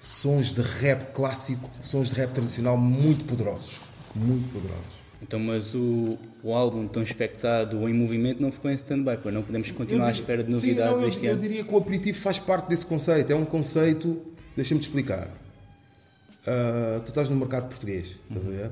sons 0.00 0.46
de 0.52 0.60
rap 0.60 1.12
clássico, 1.12 1.70
sons 1.80 2.08
de 2.08 2.14
rap 2.16 2.32
tradicional 2.32 2.76
muito 2.76 3.24
poderosos. 3.24 3.78
Muito 4.16 4.52
poderosos. 4.52 4.97
Então, 5.20 5.40
mas 5.40 5.74
o, 5.74 6.16
o 6.42 6.54
álbum 6.54 6.86
tão 6.86 7.02
expectado, 7.02 7.78
o 7.78 7.88
Em 7.88 7.92
Movimento, 7.92 8.40
não 8.40 8.52
ficou 8.52 8.70
em 8.70 8.74
stand-by, 8.74 9.18
pois 9.20 9.34
não 9.34 9.42
podemos 9.42 9.70
continuar 9.72 10.06
diria, 10.06 10.20
à 10.20 10.22
espera 10.22 10.44
de 10.44 10.50
novidades 10.50 10.94
sim, 10.94 11.02
não, 11.02 11.08
este 11.08 11.26
eu, 11.26 11.32
ano? 11.32 11.42
Eu 11.42 11.48
diria 11.48 11.64
que 11.64 11.74
o 11.74 11.76
aperitivo 11.76 12.18
faz 12.18 12.38
parte 12.38 12.68
desse 12.68 12.86
conceito, 12.86 13.32
é 13.32 13.36
um 13.36 13.44
conceito, 13.44 14.20
deixa-me 14.54 14.80
te 14.80 14.84
explicar. 14.84 15.26
Uh, 16.46 17.00
tu 17.00 17.08
estás 17.08 17.28
no 17.28 17.36
mercado 17.36 17.68
português, 17.68 18.20
estás 18.30 18.46
a 18.46 18.50
ver? 18.50 18.70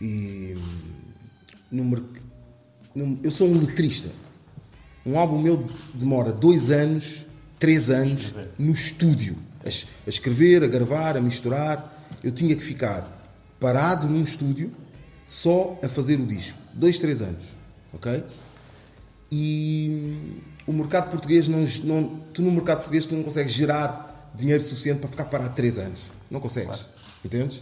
E 0.00 0.54
no, 1.70 1.84
no, 2.94 3.18
eu 3.22 3.30
sou 3.30 3.48
um 3.48 3.58
letrista. 3.58 4.10
Um 5.04 5.18
álbum 5.18 5.40
meu 5.40 5.66
demora 5.94 6.30
dois 6.30 6.70
anos, 6.70 7.26
três 7.58 7.90
anos 7.90 8.34
no 8.58 8.72
estúdio, 8.72 9.36
a, 9.64 9.68
a 9.68 10.08
escrever, 10.08 10.62
a 10.62 10.66
gravar, 10.66 11.16
a 11.16 11.20
misturar. 11.20 12.06
Eu 12.22 12.30
tinha 12.30 12.54
que 12.54 12.62
ficar 12.62 13.20
parado 13.58 14.06
num 14.06 14.22
estúdio 14.22 14.70
só 15.32 15.78
a 15.82 15.88
fazer 15.88 16.20
o 16.20 16.26
disco. 16.26 16.58
Dois, 16.74 16.98
três 16.98 17.22
anos. 17.22 17.42
Ok? 17.94 18.22
E 19.30 20.42
o 20.66 20.72
mercado 20.74 21.10
português 21.10 21.48
não, 21.48 21.64
não, 21.84 22.20
tu 22.34 22.42
no 22.42 22.50
mercado 22.50 22.78
português 22.80 23.06
tu 23.06 23.14
não 23.14 23.22
consegues 23.22 23.50
gerar 23.50 24.30
dinheiro 24.34 24.62
suficiente 24.62 25.00
para 25.00 25.08
ficar 25.08 25.24
parado 25.24 25.54
três 25.54 25.78
anos. 25.78 26.02
Não 26.30 26.38
consegues. 26.38 26.82
Claro. 26.82 26.92
Entendes? 27.24 27.56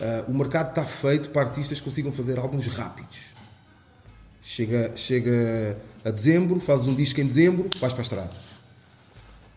Uh, 0.00 0.30
o 0.30 0.34
mercado 0.34 0.70
está 0.70 0.84
feito 0.84 1.28
para 1.28 1.42
artistas 1.42 1.78
que 1.78 1.84
consigam 1.84 2.10
fazer 2.10 2.38
álbuns 2.38 2.66
rápidos. 2.68 3.34
Chega, 4.42 4.92
chega 4.96 5.76
a 6.02 6.10
dezembro, 6.10 6.58
fazes 6.58 6.88
um 6.88 6.94
disco 6.94 7.20
em 7.20 7.26
dezembro, 7.26 7.68
vais 7.78 7.92
para 7.92 8.00
a 8.00 8.04
estrada. 8.04 8.30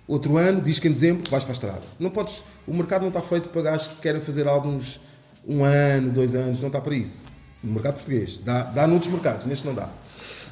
Outro 0.05 0.35
ano, 0.35 0.59
disco 0.61 0.85
em 0.85 0.91
dezembro, 0.91 1.29
vais 1.31 1.45
para 1.45 1.53
a 1.53 1.53
estrada. 1.53 1.83
Não 1.97 2.09
podes, 2.09 2.43
o 2.67 2.73
mercado 2.73 3.03
não 3.03 3.07
está 3.07 3.21
feito 3.21 3.47
para 3.49 3.61
gajos 3.61 3.87
que 3.87 4.01
querem 4.01 4.19
fazer 4.19 4.49
álbuns 4.49 4.99
um 5.47 5.63
ano, 5.63 6.11
dois 6.11 6.35
anos, 6.35 6.59
não 6.59 6.67
está 6.67 6.81
para 6.81 6.95
isso. 6.95 7.23
No 7.63 7.73
mercado 7.73 7.95
português. 7.95 8.37
Dá, 8.37 8.63
dá 8.63 8.87
noutros 8.87 9.11
mercados, 9.11 9.45
neste 9.45 9.65
não 9.65 9.73
dá. 9.73 9.89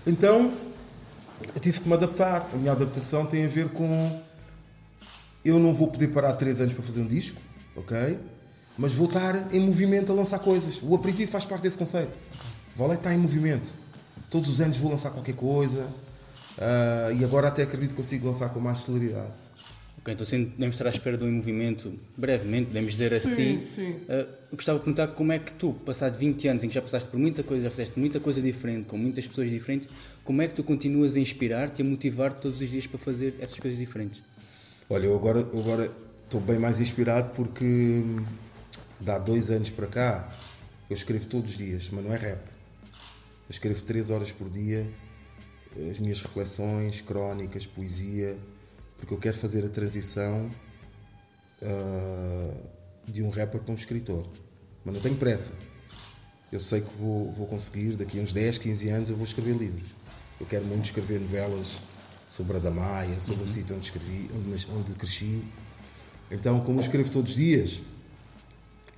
Então, 0.05 0.53
eu 1.53 1.61
tive 1.61 1.79
que 1.81 1.87
me 1.87 1.93
adaptar. 1.93 2.49
A 2.53 2.57
minha 2.57 2.71
adaptação 2.71 3.25
tem 3.25 3.45
a 3.45 3.47
ver 3.47 3.69
com. 3.69 4.21
Eu 5.43 5.59
não 5.59 5.73
vou 5.73 5.87
poder 5.87 6.07
parar 6.07 6.33
três 6.33 6.59
anos 6.59 6.73
para 6.73 6.83
fazer 6.83 7.01
um 7.01 7.07
disco, 7.07 7.39
ok? 7.75 8.19
Mas 8.77 8.93
vou 8.93 9.07
estar 9.07 9.53
em 9.53 9.59
movimento 9.59 10.11
a 10.11 10.15
lançar 10.15 10.39
coisas. 10.39 10.79
O 10.83 10.93
aperitivo 10.95 11.31
faz 11.31 11.45
parte 11.45 11.63
desse 11.63 11.77
conceito. 11.77 12.17
Vale 12.75 12.93
está 12.93 13.13
em 13.13 13.17
movimento. 13.17 13.73
Todos 14.29 14.49
os 14.49 14.59
anos 14.59 14.77
vou 14.77 14.91
lançar 14.91 15.09
qualquer 15.09 15.35
coisa. 15.35 15.87
Uh, 16.57 17.13
e 17.17 17.23
agora 17.23 17.47
até 17.47 17.63
acredito 17.63 17.91
que 17.91 18.01
consigo 18.01 18.27
lançar 18.27 18.49
com 18.49 18.59
mais 18.59 18.79
celeridade. 18.79 19.31
Ok, 20.07 20.13
então 20.13 20.23
assim 20.23 20.45
devemos 20.45 20.75
estar 20.75 20.87
à 20.87 20.89
espera 20.89 21.17
de 21.17 21.25
um 21.25 21.31
movimento 21.33 21.93
brevemente, 22.15 22.67
podemos 22.67 22.91
dizer 22.91 23.13
assim. 23.13 23.59
Sim. 23.59 23.91
Uh, 23.91 24.55
gostava 24.55 24.79
de 24.79 24.85
perguntar 24.85 25.07
como 25.07 25.33
é 25.33 25.39
que 25.39 25.51
tu, 25.51 25.73
passado 25.73 26.17
20 26.17 26.47
anos 26.47 26.63
em 26.63 26.69
que 26.69 26.75
já 26.75 26.81
passaste 26.81 27.09
por 27.09 27.19
muita 27.19 27.43
coisa, 27.43 27.63
já 27.63 27.69
fizeste 27.69 27.99
muita 27.99 28.17
coisa 28.17 28.41
diferente, 28.41 28.85
com 28.85 28.97
muitas 28.97 29.27
pessoas 29.27 29.49
diferentes, 29.49 29.89
como 30.23 30.41
é 30.41 30.47
que 30.47 30.53
tu 30.53 30.63
continuas 30.63 31.17
a 31.17 31.19
inspirar-te 31.19 31.81
e 31.81 31.85
a 31.85 31.85
motivar-te 31.85 32.39
todos 32.39 32.61
os 32.61 32.69
dias 32.69 32.87
para 32.87 32.97
fazer 32.97 33.35
essas 33.41 33.59
coisas 33.59 33.77
diferentes? 33.77 34.23
Olha, 34.89 35.07
eu 35.07 35.15
agora, 35.15 35.39
eu 35.39 35.59
agora 35.59 35.91
estou 36.23 36.39
bem 36.39 36.57
mais 36.57 36.79
inspirado 36.79 37.31
porque 37.35 38.01
há 39.05 39.19
dois 39.19 39.51
anos 39.51 39.69
para 39.69 39.87
cá 39.87 40.31
eu 40.89 40.95
escrevo 40.95 41.27
todos 41.27 41.51
os 41.51 41.57
dias, 41.57 41.89
mas 41.91 42.05
não 42.05 42.13
é 42.13 42.17
rap. 42.17 42.39
Eu 42.39 43.51
escrevo 43.51 43.83
três 43.83 44.09
horas 44.09 44.31
por 44.31 44.49
dia 44.49 44.87
as 45.91 45.99
minhas 45.99 46.21
reflexões, 46.21 47.01
crónicas, 47.01 47.65
poesia, 47.65 48.37
porque 48.97 49.13
eu 49.13 49.17
quero 49.17 49.37
fazer 49.37 49.65
a 49.65 49.69
transição 49.69 50.49
uh, 51.61 52.67
de 53.07 53.23
um 53.23 53.29
rapper 53.29 53.61
para 53.61 53.71
um 53.71 53.75
escritor. 53.75 54.25
Mas 54.83 54.95
não 54.95 55.01
tenho 55.01 55.15
pressa. 55.15 55.51
Eu 56.51 56.59
sei 56.59 56.81
que 56.81 56.95
vou, 56.97 57.31
vou 57.31 57.47
conseguir, 57.47 57.95
daqui 57.95 58.19
a 58.19 58.21
uns 58.21 58.31
10, 58.31 58.57
15 58.57 58.89
anos, 58.89 59.09
eu 59.09 59.15
vou 59.15 59.25
escrever 59.25 59.55
livros. 59.55 59.89
Eu 60.39 60.45
quero 60.45 60.65
muito 60.65 60.85
escrever 60.85 61.19
novelas 61.19 61.79
sobre 62.29 62.57
a 62.57 62.59
Damaia, 62.59 63.19
sobre 63.19 63.43
uhum. 63.43 63.49
o 63.49 63.53
sítio 63.53 63.75
onde 63.75 63.85
escrevi, 63.85 64.29
onde, 64.33 64.67
onde 64.71 64.93
cresci. 64.93 65.43
Então, 66.29 66.61
como 66.61 66.79
eu 66.79 66.81
escrevo 66.81 67.09
todos 67.09 67.31
os 67.31 67.37
dias, 67.37 67.81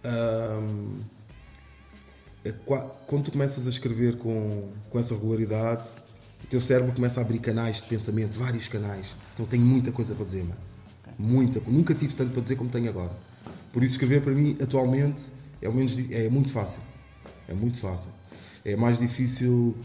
um, 0.03 0.99
é 2.43 2.51
quando 3.07 3.25
tu 3.25 3.31
começas 3.31 3.67
a 3.67 3.69
escrever 3.69 4.17
com, 4.17 4.71
com 4.89 4.99
essa 4.99 5.13
regularidade, 5.13 5.83
o 6.43 6.47
teu 6.47 6.59
cérebro 6.59 6.93
começa 6.93 7.19
a 7.19 7.23
abrir 7.23 7.39
canais 7.39 7.77
de 7.77 7.83
pensamento, 7.83 8.33
vários 8.33 8.67
canais. 8.67 9.15
Então 9.33 9.45
tenho 9.45 9.65
muita 9.65 9.91
coisa 9.91 10.15
para 10.15 10.25
dizer, 10.25 10.43
mano. 10.43 10.69
Muita. 11.17 11.59
Nunca 11.67 11.93
tive 11.93 12.15
tanto 12.15 12.31
para 12.31 12.41
dizer 12.41 12.55
como 12.55 12.69
tenho 12.69 12.89
agora. 12.89 13.11
Por 13.73 13.83
isso 13.83 13.93
escrever 13.93 14.21
para 14.21 14.33
mim 14.33 14.57
atualmente 14.61 15.31
é, 15.61 15.69
menos, 15.69 15.97
é 16.11 16.29
muito 16.29 16.49
fácil. 16.49 16.81
É 17.47 17.53
muito 17.53 17.77
fácil. 17.77 18.09
É 18.63 18.75
mais 18.75 18.99
difícil 18.99 19.75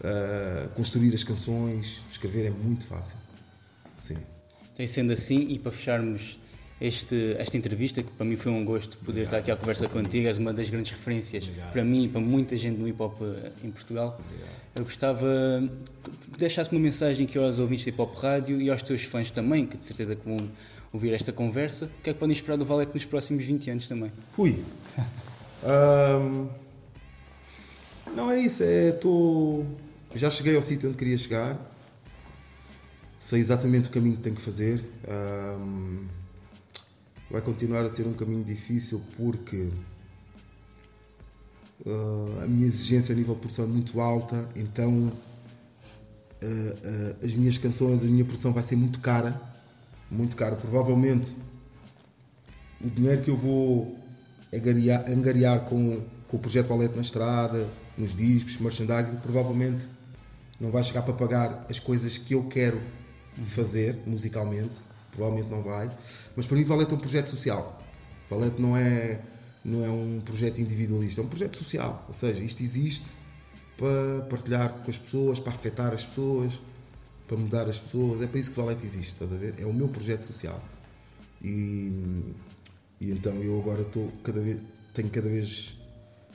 uh, 0.00 0.68
construir 0.74 1.14
as 1.14 1.22
canções, 1.22 2.02
escrever 2.10 2.46
é 2.46 2.50
muito 2.50 2.84
fácil. 2.86 3.16
Sim. 3.98 4.16
Então, 4.74 4.86
sendo 4.88 5.12
assim, 5.12 5.40
e 5.48 5.58
para 5.58 5.70
fecharmos 5.72 6.38
este, 6.80 7.36
esta 7.38 7.56
entrevista, 7.56 8.02
que 8.02 8.10
para 8.10 8.24
mim 8.24 8.36
foi 8.36 8.50
um 8.50 8.64
gosto 8.64 8.96
poder 8.98 9.24
estar 9.24 9.38
aqui 9.38 9.50
à 9.50 9.56
conversa 9.56 9.86
contigo, 9.86 10.26
és 10.26 10.38
uma 10.38 10.52
das 10.52 10.70
grandes 10.70 10.92
referências 10.92 11.44
Obrigado. 11.44 11.72
para 11.72 11.84
mim 11.84 12.04
e 12.04 12.08
para 12.08 12.20
muita 12.20 12.56
gente 12.56 12.78
no 12.78 12.88
hip 12.88 13.00
hop 13.02 13.20
eh, 13.20 13.52
em 13.62 13.70
Portugal. 13.70 14.18
Obrigado. 14.18 14.60
Eu 14.74 14.84
gostava 14.84 15.28
que 16.32 16.38
deixasse 16.38 16.70
uma 16.72 16.80
mensagem 16.80 17.26
aqui 17.26 17.36
aos 17.36 17.58
ouvintes 17.58 17.84
de 17.84 17.90
hip 17.90 18.00
hop 18.00 18.16
rádio 18.16 18.60
e 18.60 18.70
aos 18.70 18.80
teus 18.80 19.02
fãs 19.02 19.30
também, 19.30 19.66
que 19.66 19.76
de 19.76 19.84
certeza 19.84 20.16
que 20.16 20.24
vão 20.24 20.38
ouvir 20.90 21.12
esta 21.12 21.32
conversa. 21.32 21.84
O 21.84 22.02
que 22.02 22.10
é 22.10 22.12
que 22.14 22.18
podem 22.18 22.32
esperar 22.32 22.56
do 22.56 22.64
Valete 22.64 22.94
nos 22.94 23.04
próximos 23.04 23.44
20 23.44 23.70
anos 23.72 23.86
também? 23.86 24.10
Fui. 24.32 24.62
um... 25.62 26.48
Não 28.16 28.30
é 28.30 28.40
isso, 28.40 28.62
é. 28.62 28.90
Tô... 28.92 29.64
Já 30.14 30.30
cheguei 30.30 30.56
ao 30.56 30.62
sítio 30.62 30.88
onde 30.88 30.98
queria 30.98 31.16
chegar, 31.16 31.56
sei 33.18 33.38
exatamente 33.38 33.88
o 33.88 33.92
caminho 33.92 34.16
que 34.16 34.22
tenho 34.22 34.34
que 34.34 34.42
fazer. 34.42 34.82
Um 35.06 36.19
vai 37.30 37.40
continuar 37.40 37.84
a 37.84 37.88
ser 37.88 38.06
um 38.06 38.12
caminho 38.12 38.42
difícil 38.42 39.00
porque 39.16 39.70
uh, 41.86 42.42
a 42.42 42.46
minha 42.46 42.66
exigência 42.66 43.14
a 43.14 43.16
nível 43.16 43.34
de 43.34 43.40
produção 43.40 43.64
é 43.66 43.68
muito 43.68 44.00
alta, 44.00 44.48
então 44.56 45.12
uh, 46.42 46.46
uh, 46.46 47.24
as 47.24 47.32
minhas 47.34 47.56
canções, 47.56 48.02
a 48.02 48.06
minha 48.06 48.24
produção 48.24 48.52
vai 48.52 48.64
ser 48.64 48.74
muito 48.74 48.98
cara, 48.98 49.40
muito 50.10 50.36
cara. 50.36 50.56
Provavelmente 50.56 51.36
o 52.80 52.90
dinheiro 52.90 53.22
que 53.22 53.30
eu 53.30 53.36
vou 53.36 53.96
angariar, 54.52 55.08
angariar 55.08 55.60
com, 55.66 56.02
com 56.26 56.36
o 56.36 56.40
projeto 56.40 56.66
Valete 56.66 56.96
na 56.96 57.02
Estrada, 57.02 57.68
nos 57.96 58.14
discos, 58.14 58.58
merchandising, 58.58 59.16
provavelmente 59.16 59.86
não 60.58 60.70
vai 60.70 60.82
chegar 60.82 61.02
para 61.02 61.14
pagar 61.14 61.66
as 61.70 61.78
coisas 61.78 62.18
que 62.18 62.34
eu 62.34 62.44
quero 62.44 62.80
fazer 63.44 63.98
musicalmente 64.06 64.89
provavelmente 65.10 65.50
não 65.50 65.62
vai. 65.62 65.90
Mas 66.36 66.46
para 66.46 66.56
mim 66.56 66.64
Valete 66.64 66.92
é 66.92 66.96
um 66.96 67.00
projeto 67.00 67.30
social. 67.30 67.82
Valete 68.28 68.60
não 68.60 68.76
é, 68.76 69.20
não 69.64 69.84
é 69.84 69.90
um 69.90 70.20
projeto 70.24 70.60
individualista, 70.60 71.20
é 71.20 71.24
um 71.24 71.28
projeto 71.28 71.56
social. 71.56 72.04
Ou 72.08 72.14
seja, 72.14 72.42
isto 72.42 72.62
existe 72.62 73.08
para 73.76 74.22
partilhar 74.28 74.72
com 74.72 74.90
as 74.90 74.98
pessoas, 74.98 75.40
para 75.40 75.52
afetar 75.52 75.92
as 75.92 76.04
pessoas, 76.04 76.60
para 77.26 77.36
mudar 77.36 77.68
as 77.68 77.78
pessoas. 77.78 78.22
É 78.22 78.26
para 78.26 78.38
isso 78.38 78.50
que 78.50 78.60
Valete 78.60 78.86
existe, 78.86 79.12
estás 79.12 79.32
a 79.32 79.36
ver? 79.36 79.54
É 79.58 79.66
o 79.66 79.72
meu 79.72 79.88
projeto 79.88 80.24
social. 80.24 80.62
E, 81.42 81.90
e 83.00 83.10
então 83.10 83.34
eu 83.42 83.58
agora 83.58 83.82
estou 83.82 84.12
cada 84.22 84.40
vez, 84.40 84.60
tenho 84.92 85.08
cada 85.08 85.28
vez 85.28 85.76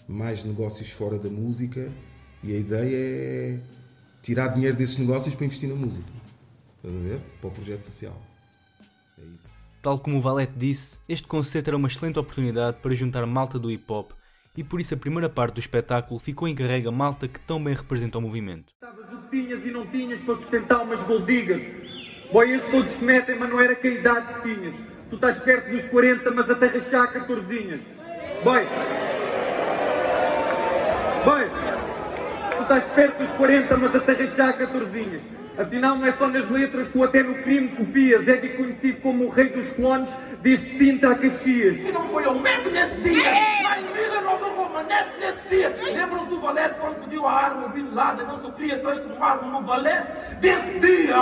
mais 0.08 0.44
negócios 0.44 0.90
fora 0.90 1.18
da 1.18 1.30
música 1.30 1.92
e 2.44 2.54
a 2.54 2.58
ideia 2.58 2.96
é 2.96 3.60
tirar 4.22 4.50
dinheiro 4.50 4.76
desses 4.76 4.98
negócios 4.98 5.36
para 5.36 5.46
investir 5.46 5.70
na 5.70 5.76
música. 5.76 6.10
Estás 6.78 6.96
a 6.96 7.00
ver? 7.00 7.20
Para 7.40 7.48
o 7.48 7.52
projeto 7.52 7.84
social. 7.84 8.20
É 9.18 9.22
isso. 9.22 9.50
Tal 9.82 10.00
como 10.00 10.18
o 10.18 10.22
Valete 10.22 10.54
disse, 10.56 11.00
este 11.08 11.28
concerto 11.28 11.70
era 11.70 11.78
uma 11.78 11.88
excelente 11.88 12.18
oportunidade 12.18 12.78
para 12.82 12.96
juntar 12.96 13.26
malta 13.26 13.60
do 13.60 13.70
hip 13.70 13.86
hop 13.88 14.12
e 14.58 14.64
por 14.64 14.80
isso 14.80 14.94
a 14.94 14.98
primeira 14.98 15.30
parte 15.30 15.56
do 15.56 15.60
espetáculo 15.60 16.20
ficou 16.20 16.48
encarregue 16.48 16.88
a 16.88 16.92
malta 16.92 17.28
que 17.28 17.40
tão 17.40 17.64
bem 17.64 17.74
representa 17.74 18.18
o 18.18 18.22
movimento. 18.22 18.74
Estavas 18.74 19.12
o 19.14 19.22
que 19.24 19.30
tinhas 19.30 19.66
e 19.66 19.72
não 19.72 19.86
tinhas 19.88 20.22
para 20.22 20.36
sustentar 20.38 20.82
umas 20.82 21.02
goldigas. 21.04 21.62
Boy, 22.32 22.52
eles 22.52 22.66
todos 22.70 22.94
cometem, 22.96 23.38
mas 23.38 23.50
não 23.50 23.60
era 23.60 23.76
que 23.76 23.88
a 23.88 23.92
idade 23.92 24.34
que 24.34 24.56
tinhas. 24.56 24.76
Tu 25.10 25.16
estás 25.16 25.38
perto 25.40 25.70
dos 25.70 25.86
40, 25.88 26.32
mas 26.32 26.50
a 26.50 26.56
terra 26.56 26.80
já 26.80 27.08
14. 27.08 27.82
Boy. 28.44 28.64
Boy. 31.24 31.50
Tu 32.56 32.62
estás 32.62 32.84
perto 32.94 33.18
dos 33.20 33.32
40, 33.32 33.78
mas 33.78 33.96
a 33.96 34.00
terra 34.00 34.26
já 34.28 34.54
14. 34.54 35.22
Afinal, 35.58 35.96
não 35.96 36.06
é 36.06 36.12
só 36.14 36.28
nas 36.28 36.50
letras, 36.50 36.90
tu 36.92 37.04
até 37.04 37.24
no 37.24 37.36
crime 37.36 37.70
copias. 37.70 38.28
É 38.28 38.36
conhecido 38.36 39.00
como 39.02 39.26
o 39.26 39.30
rei 39.30 39.50
dos 39.50 39.70
clones, 39.72 40.10
desde 40.42 40.78
Sinta 40.78 41.12
a 41.12 41.16
Caxias. 41.16 41.80
E 41.80 41.92
não 41.92 42.10
foi 42.10 42.26
ao 42.26 42.36
metro 42.40 42.72
nesse 42.72 42.96
dia, 42.98 43.32
na 43.64 43.80
Emília 43.80 44.22
não 44.22 44.38
deu 44.38 44.54
Romanete 44.54 45.20
nesse 45.20 45.50
dia. 45.50 45.76
Lembram-se 45.94 46.30
do 46.30 46.40
Valete 46.42 46.76
quando 46.80 47.04
pediu 47.04 47.26
a 47.26 47.32
arma 47.32 47.64
ao 47.64 47.70
Bin 47.70 47.90
Laden? 47.94 48.28
Não 48.28 48.42
só 48.42 48.52
queria 48.52 48.78
transformar-me 48.80 49.50
no 49.50 49.62
Valete 49.62 50.08
desse 50.42 50.80
dia. 50.80 51.16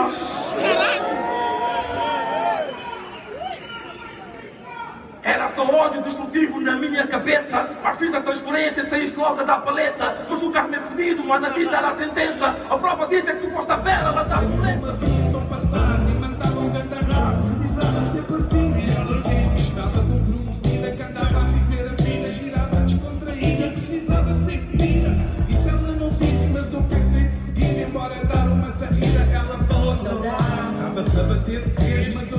Era 5.33 5.47
só 5.55 5.63
ódio 5.63 5.99
destrutivo 6.03 6.61
na 6.61 6.75
minha 6.75 7.07
cabeça. 7.07 7.67
Mas 7.81 7.97
fiz 7.97 8.13
a 8.13 8.21
transferência, 8.21 8.83
saíste 8.83 9.17
logo 9.17 9.43
da 9.43 9.57
paleta. 9.57 10.15
Mas 10.29 10.43
o 10.43 10.51
carro 10.51 10.75
é 10.75 10.79
fedido, 10.79 11.23
mas 11.23 11.43
a 11.43 11.49
dita 11.49 11.75
era 11.75 11.87
a 11.87 11.95
sentença. 11.95 12.55
A 12.69 12.77
prova 12.77 13.07
disso 13.07 13.31
é 13.31 13.33
que 13.33 13.47
tu 13.47 13.51
foste 13.51 13.71
a 13.71 13.77
bela, 13.77 14.09
ela 14.09 14.21
está 14.21 14.41
muleta. 14.41 14.95
Então 15.27 15.43
passado 15.47 16.07
e 16.07 16.13
mandavam 16.19 16.69
ganda 16.69 16.97
rap. 16.97 17.37
Precisava 17.49 18.11
ser 18.11 18.21
partido 18.21 18.77
e 18.77 18.91
ela 18.95 19.21
disse: 19.23 19.69
Estava 19.69 20.01
comprometida, 20.03 20.91
que 20.91 21.01
andava 21.01 21.39
a 21.39 21.43
viver 21.45 21.89
a 21.89 22.03
vida, 22.03 22.29
girava 22.29 22.75
descontraída, 22.75 23.67
precisava 23.69 24.35
ser 24.45 24.57
comida. 24.59 25.09
Isso 25.49 25.67
ela 25.67 25.95
não 25.95 26.09
disse, 26.09 26.47
mas 26.53 26.73
eu 26.73 26.83
pensei 26.83 27.23
de 27.23 27.35
seguir. 27.45 27.87
Embora 27.87 28.23
dar 28.25 28.47
uma 28.49 28.69
saída, 28.69 29.27
ela 29.33 29.57
falou: 29.67 29.95
Não. 29.95 30.73
Estava-se 30.93 31.19
a 31.19 31.23
bater 31.23 31.63
de 31.63 31.71
três, 31.71 32.13
mas 32.13 32.32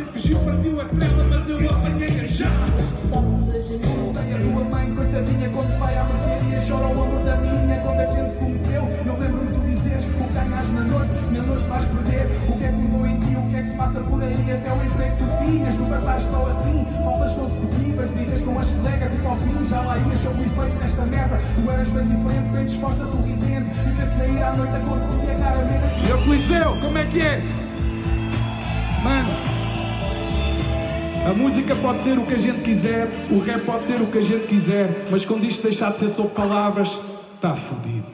Quem 0.00 0.06
fugiu 0.12 0.38
partiu 0.38 0.80
a 0.80 0.84
trela, 0.86 1.24
mas 1.24 1.46
eu 1.46 1.70
apanhei 1.70 2.20
a 2.20 2.26
já. 2.26 2.48
Sei 3.52 4.32
a 4.32 4.38
tua 4.40 4.64
mãe, 4.64 4.94
coitadinha, 4.94 5.50
quando 5.50 5.78
vai 5.78 5.94
à 5.94 6.04
mercearia, 6.04 6.58
chora 6.66 6.86
o 6.86 7.02
amor 7.02 7.22
da 7.22 7.36
minha. 7.36 7.80
Quando 7.80 8.00
a 8.00 8.06
gente 8.06 8.30
se 8.30 8.36
conheceu, 8.38 8.88
eu 9.04 9.18
lembro-me 9.18 9.52
de 9.52 9.74
dizeres 9.74 10.06
o 10.06 10.32
ganhas 10.32 10.68
na 10.70 10.80
noite, 10.80 11.12
na 11.30 11.42
noite 11.42 11.68
vais 11.68 11.84
perder. 11.84 12.30
O 12.48 12.56
que 12.56 12.64
é 12.64 12.68
que 12.68 12.74
mudou 12.76 13.06
em 13.06 13.20
ti, 13.20 13.36
o 13.36 13.50
que 13.50 13.56
é 13.56 13.60
que 13.60 13.68
se 13.68 13.76
passa 13.76 14.00
por 14.00 14.22
aí? 14.22 14.52
Até 14.52 14.72
o 14.72 14.84
emprego 14.86 15.16
que 15.16 15.22
tu 15.22 15.44
tinhas, 15.44 15.76
nunca 15.76 15.98
estás 15.98 16.22
só 16.22 16.46
assim. 16.46 16.86
Faltas 17.04 17.32
consecutivas, 17.34 18.10
brigas 18.10 18.40
com 18.40 18.58
as 18.58 18.70
colegas 18.70 19.12
e 19.12 19.16
para 19.18 19.32
o 19.32 19.36
fim 19.36 19.64
já 19.68 19.80
lá 19.82 19.98
ias 19.98 20.18
sobre 20.18 20.40
o 20.40 20.46
efeito 20.46 20.78
desta 20.78 21.02
merda. 21.04 21.38
Tu 21.62 21.70
eras 21.70 21.88
bem 21.90 22.06
diferente, 22.08 22.48
bem 22.48 22.64
disposta, 22.64 23.04
sorridente. 23.04 23.70
E 23.70 24.08
que 24.08 24.14
sair 24.16 24.42
à 24.42 24.56
noite 24.56 24.76
acontecia 24.76 25.36
raramente. 25.36 26.08
E 26.08 26.12
o 26.14 26.24
Coliseu, 26.24 26.80
como 26.80 26.96
é 26.96 27.04
que 27.04 27.20
é? 27.20 27.42
Mano. 29.04 29.49
A 31.22 31.34
música 31.34 31.76
pode 31.76 32.02
ser 32.02 32.18
o 32.18 32.24
que 32.24 32.32
a 32.32 32.38
gente 32.38 32.62
quiser, 32.62 33.06
o 33.30 33.38
rap 33.38 33.66
pode 33.66 33.86
ser 33.86 34.00
o 34.00 34.10
que 34.10 34.16
a 34.16 34.22
gente 34.22 34.46
quiser, 34.46 35.06
mas 35.10 35.22
quando 35.22 35.44
isto 35.44 35.62
deixar 35.62 35.92
de 35.92 35.98
ser 35.98 36.08
sobre 36.08 36.34
palavras, 36.34 36.98
está 37.34 37.54
fodido. 37.54 38.06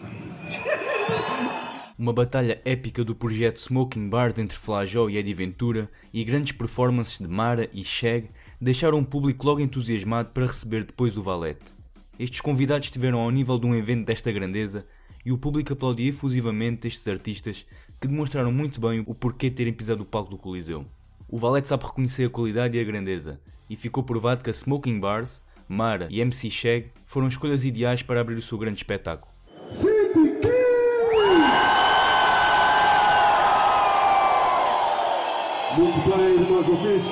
Uma 1.97 2.13
batalha 2.13 2.61
épica 2.65 3.05
do 3.05 3.15
projeto 3.15 3.59
Smoking 3.59 4.09
Bars 4.09 4.37
entre 4.41 4.59
Flajó 4.59 5.09
e 5.09 5.17
Eddie 5.17 5.35
Ventura 5.35 5.89
e 6.13 6.25
grandes 6.25 6.53
performances 6.53 7.19
de 7.19 7.29
Mara 7.29 7.71
e 7.73 7.85
Shag 7.85 8.29
deixaram 8.61 8.99
o 8.99 9.07
público 9.07 9.47
logo 9.47 9.61
entusiasmado 9.61 10.31
para 10.31 10.47
receber 10.47 10.83
depois 10.83 11.17
o 11.17 11.23
Valete. 11.23 11.73
Estes 12.19 12.41
convidados 12.41 12.89
estiveram 12.89 13.21
ao 13.21 13.31
nível 13.31 13.57
de 13.57 13.67
um 13.67 13.75
evento 13.75 14.05
desta 14.05 14.33
grandeza 14.33 14.85
e 15.25 15.31
o 15.31 15.39
público 15.39 15.73
aplaudia 15.73 16.11
efusivamente 16.11 16.89
estes 16.89 17.07
artistas 17.07 17.65
que 18.01 18.09
demonstraram 18.09 18.51
muito 18.51 18.81
bem 18.81 19.05
o 19.07 19.15
porquê 19.15 19.49
terem 19.49 19.73
pisado 19.73 20.03
o 20.03 20.07
palco 20.07 20.31
do 20.31 20.37
Coliseu. 20.37 20.85
O 21.29 21.39
Valete 21.39 21.67
sabe 21.67 21.85
reconhecer 21.85 22.27
a 22.27 22.31
qualidade 22.31 22.79
e 22.79 22.81
a 22.81 22.85
grandeza, 22.85 23.41
e 23.69 23.75
ficou 23.75 24.05
provado 24.05 24.45
que 24.45 24.51
a 24.51 24.53
Smoking 24.53 25.01
Bars, 25.01 25.43
Mara 25.69 26.07
e 26.09 26.21
MC 26.21 26.49
Shag 26.49 26.93
foram 27.05 27.27
escolhas 27.27 27.65
ideais 27.65 28.01
para 28.01 28.21
abrir 28.21 28.37
o 28.37 28.43
seu 28.43 28.57
grande 28.57 28.77
espetáculo. 28.77 29.33
Muito 35.77 36.17
bem, 36.17 36.35
irmãos, 36.37 36.65
vocês. 36.65 37.03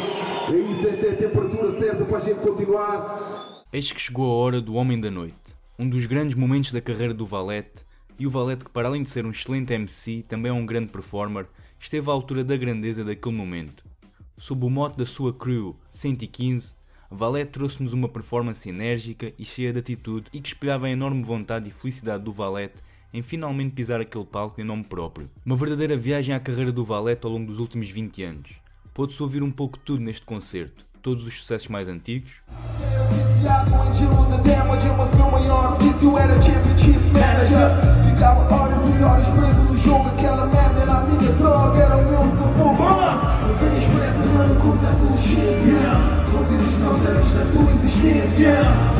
É 0.49 0.59
isso, 0.59 0.89
esta 0.89 1.07
é 1.07 1.11
a 1.11 1.17
temperatura 1.17 1.79
certa 1.81 2.05
para 2.05 2.19
a 2.19 2.21
gente 2.21 2.39
continuar. 2.39 3.65
Eis 3.73 3.91
que 3.91 4.01
chegou 4.01 4.31
a 4.31 4.37
hora 4.37 4.61
do 4.61 4.75
Homem 4.75 5.01
da 5.01 5.11
Noite, 5.11 5.57
um 5.77 5.89
dos 5.89 6.07
grandes 6.07 6.37
momentos 6.37 6.71
da 6.71 6.81
carreira 6.81 7.13
do 7.13 7.27
Valete, 7.27 7.85
e 8.17 8.29
o 8.29 8.31
Valete 8.31 8.65
que 8.65 8.71
para 8.71 8.87
além 8.87 9.03
de 9.03 9.11
ser 9.11 9.27
um 9.27 9.33
excelente 9.33 9.73
MC, 9.73 10.25
também 10.29 10.51
é 10.51 10.53
um 10.55 10.65
grande 10.65 10.93
performer, 10.93 11.47
esteve 11.81 12.09
à 12.09 12.13
altura 12.13 12.45
da 12.45 12.57
grandeza 12.57 13.03
daquele 13.03 13.35
momento. 13.35 13.83
Sob 14.37 14.67
o 14.67 14.71
mote 14.71 14.99
da 14.99 15.07
sua 15.07 15.33
crew 15.33 15.77
115, 15.93 16.75
Valete 17.09 17.53
trouxe-nos 17.53 17.93
uma 17.93 18.09
performance 18.09 18.69
enérgica 18.69 19.33
e 19.39 19.45
cheia 19.45 19.73
de 19.73 19.79
atitude 19.79 20.27
e 20.33 20.41
que 20.41 20.49
espelhava 20.49 20.87
a 20.87 20.91
enorme 20.91 21.23
vontade 21.23 21.69
e 21.69 21.73
felicidade 21.73 22.25
do 22.25 22.33
Valete 22.33 22.83
em 23.13 23.23
finalmente 23.23 23.75
pisar 23.75 24.01
aquele 24.01 24.25
palco 24.25 24.61
em 24.61 24.65
nome 24.65 24.83
próprio. 24.83 25.31
Uma 25.47 25.55
verdadeira 25.55 25.97
viagem 25.97 26.35
à 26.35 26.41
carreira 26.41 26.73
do 26.73 26.85
Valete 26.85 27.25
ao 27.25 27.31
longo 27.31 27.47
dos 27.47 27.61
últimos 27.61 27.89
20 27.89 28.23
anos. 28.25 28.51
Pode-se 28.93 29.23
ouvir 29.23 29.43
um 29.43 29.53
pouco 29.53 29.79
de 29.79 29.85
tudo 29.85 30.03
neste 30.03 30.27
concerto, 30.27 30.85
todos 31.01 31.25
os 31.25 31.35
sucessos 31.35 31.69
mais 31.69 31.87
antigos, 31.89 32.33
era 41.77 41.97
o 41.97 42.11
meu 42.11 42.31
desafogo. 42.31 43.34
Não 44.35 44.55
curta 44.57 44.87
a 44.87 44.91
adolescência. 44.91 45.79
Fazer 46.27 46.57
os 46.57 46.77
meus 46.77 47.07
anos 47.07 47.33
da 47.33 47.45
tua 47.53 47.71
existência. 47.71 48.55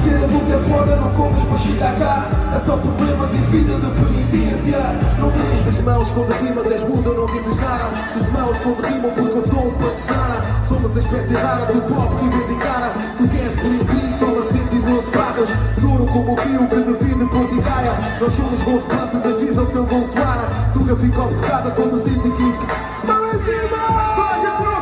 Ser 0.05 0.25
adulto 0.25 0.53
é 0.53 0.59
foda, 0.71 0.97
não 0.97 1.11
contas 1.11 1.43
para 1.43 1.57
chegar 1.59 1.97
cá. 1.97 2.29
É 2.55 2.59
só 2.61 2.77
problemas 2.77 3.31
e 3.35 3.39
vida 3.51 3.75
de 3.75 3.91
penitência. 3.91 4.79
Não 5.19 5.31
tens 5.33 5.67
as 5.67 5.85
mãos 5.85 6.11
quando 6.11 6.33
rimas, 6.35 6.71
és 6.71 6.83
muda, 6.89 7.11
não 7.11 7.27
dizes 7.27 7.57
nada. 7.59 7.91
Os 8.21 8.29
mãos 8.31 8.59
quando 8.61 8.81
rimam, 8.83 9.11
porque 9.11 9.39
eu 9.39 9.49
sou 9.49 9.67
um 9.67 9.73
punch 9.73 10.07
nada. 10.09 10.43
Somos 10.69 10.97
a 10.97 11.01
espécie 11.01 11.35
rara 11.35 11.67
do 11.67 11.83
pop 11.83 12.15
reivindicada. 12.15 12.93
Tu 13.19 13.29
queres 13.29 13.55
bling 13.57 13.85
bling, 13.85 14.19
toma 14.21 14.53
112 14.53 15.11
barras. 15.11 15.49
Duro 15.79 16.07
como 16.07 16.33
o 16.33 16.35
rio 16.37 16.69
que 16.69 16.77
divide 16.77 17.27
ponte 17.27 17.55
e 17.55 17.61
gaia. 17.61 17.93
Nós 18.21 18.33
somos 18.33 18.85
passas, 18.85 19.27
avisa 19.27 19.63
o 19.63 19.67
teu 19.67 19.83
ara. 20.25 20.71
Tu 20.73 20.79
que 20.79 20.97
fica 20.97 21.23
obcecada 21.23 21.71
quando 21.73 22.05
115 22.05 22.59
que. 22.59 23.07
Mão 23.07 23.29
em 23.29 23.39
cima! 23.45 24.15
Vai, 24.17 24.74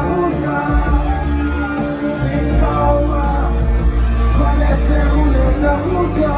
russa. 0.00 0.58
Tem 2.22 2.60
calma, 2.60 3.52
parece 4.38 4.92
é 4.92 5.02
roleta 5.04 5.72
russa. 5.76 6.35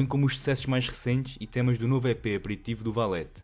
Bem 0.00 0.06
como 0.06 0.24
os 0.24 0.38
sucessos 0.38 0.64
mais 0.64 0.86
recentes 0.86 1.36
e 1.38 1.46
temas 1.46 1.76
do 1.76 1.86
novo 1.86 2.08
EP 2.08 2.24
aperitivo 2.36 2.82
do 2.82 2.90
Valete. 2.90 3.42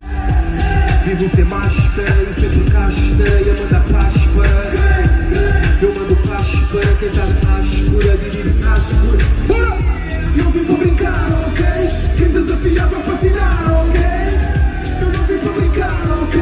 Vivo 1.04 1.36
sem 1.36 1.44
máscara 1.44 2.22
e 2.22 2.34
sempre 2.34 2.70
cá 2.70 2.88
esteia, 2.88 3.54
manda 3.54 3.80
para. 3.80 4.06
Eu 5.82 5.94
mando 5.94 6.16
para 6.16 6.96
quem 6.96 7.08
está 7.08 7.26
na 7.26 7.58
áspera, 7.58 8.16
divide 8.16 8.58
na 8.58 8.72
áspera. 8.72 9.26
Eu 10.36 10.50
vim 10.50 10.64
para 10.64 10.76
brincar, 10.76 11.28
ok? 11.46 11.66
Quem 12.16 12.32
desafiava 12.32 13.00
para 13.00 13.18
tirar, 13.18 13.72
ok? 13.72 14.00
Eu 15.00 15.12
não 15.12 15.24
vim 15.24 15.38
para 15.38 15.52
brincar, 15.52 16.06
ok? 16.22 16.40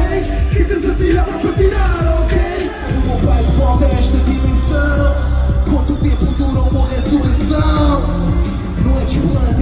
Quem 0.53 0.65
desafiava 0.65 1.39
para 1.39 1.53
tirar, 1.53 2.21
ok? 2.21 2.37
O 2.87 3.07
meu 3.07 3.27
pai 3.27 3.43
volta 3.57 3.85
a 3.85 3.89
esta 3.89 4.17
dimensão. 4.19 5.15
Quanto 5.69 5.95
tempo 5.97 6.25
dura 6.25 6.61
uma 6.61 6.87
ressurreição? 6.87 8.01
Não 8.81 8.97
é 8.97 9.01
é 9.01 9.03
instinto 9.03 9.54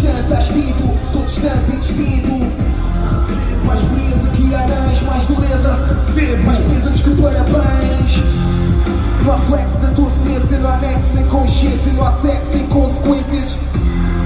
distante, 0.00 0.32
às 0.32 0.48
vivo, 0.48 0.98
sou 1.12 1.22
distante 1.22 1.72
e 1.72 1.76
despido. 1.76 2.30
Mais 3.64 3.80
frieza 3.80 4.28
que 4.34 4.54
aranhas, 4.54 5.02
mais 5.02 5.26
dureza, 5.26 5.74
febre, 6.14 6.42
mais 6.44 6.58
pesados 6.58 7.00
que 7.00 7.10
parabéns. 7.10 8.22
Não 9.22 9.32
há 9.34 9.38
flex 9.38 9.70
na 9.82 9.90
tua 9.90 10.10
ciência, 10.22 10.58
não 10.58 10.70
há 10.70 10.76
nexo, 10.78 11.06
nem 11.14 11.26
consciência, 11.26 11.92
não 11.92 12.06
há 12.06 12.12
sexo, 12.12 12.46
sem 12.52 12.66
consequências. 12.68 13.58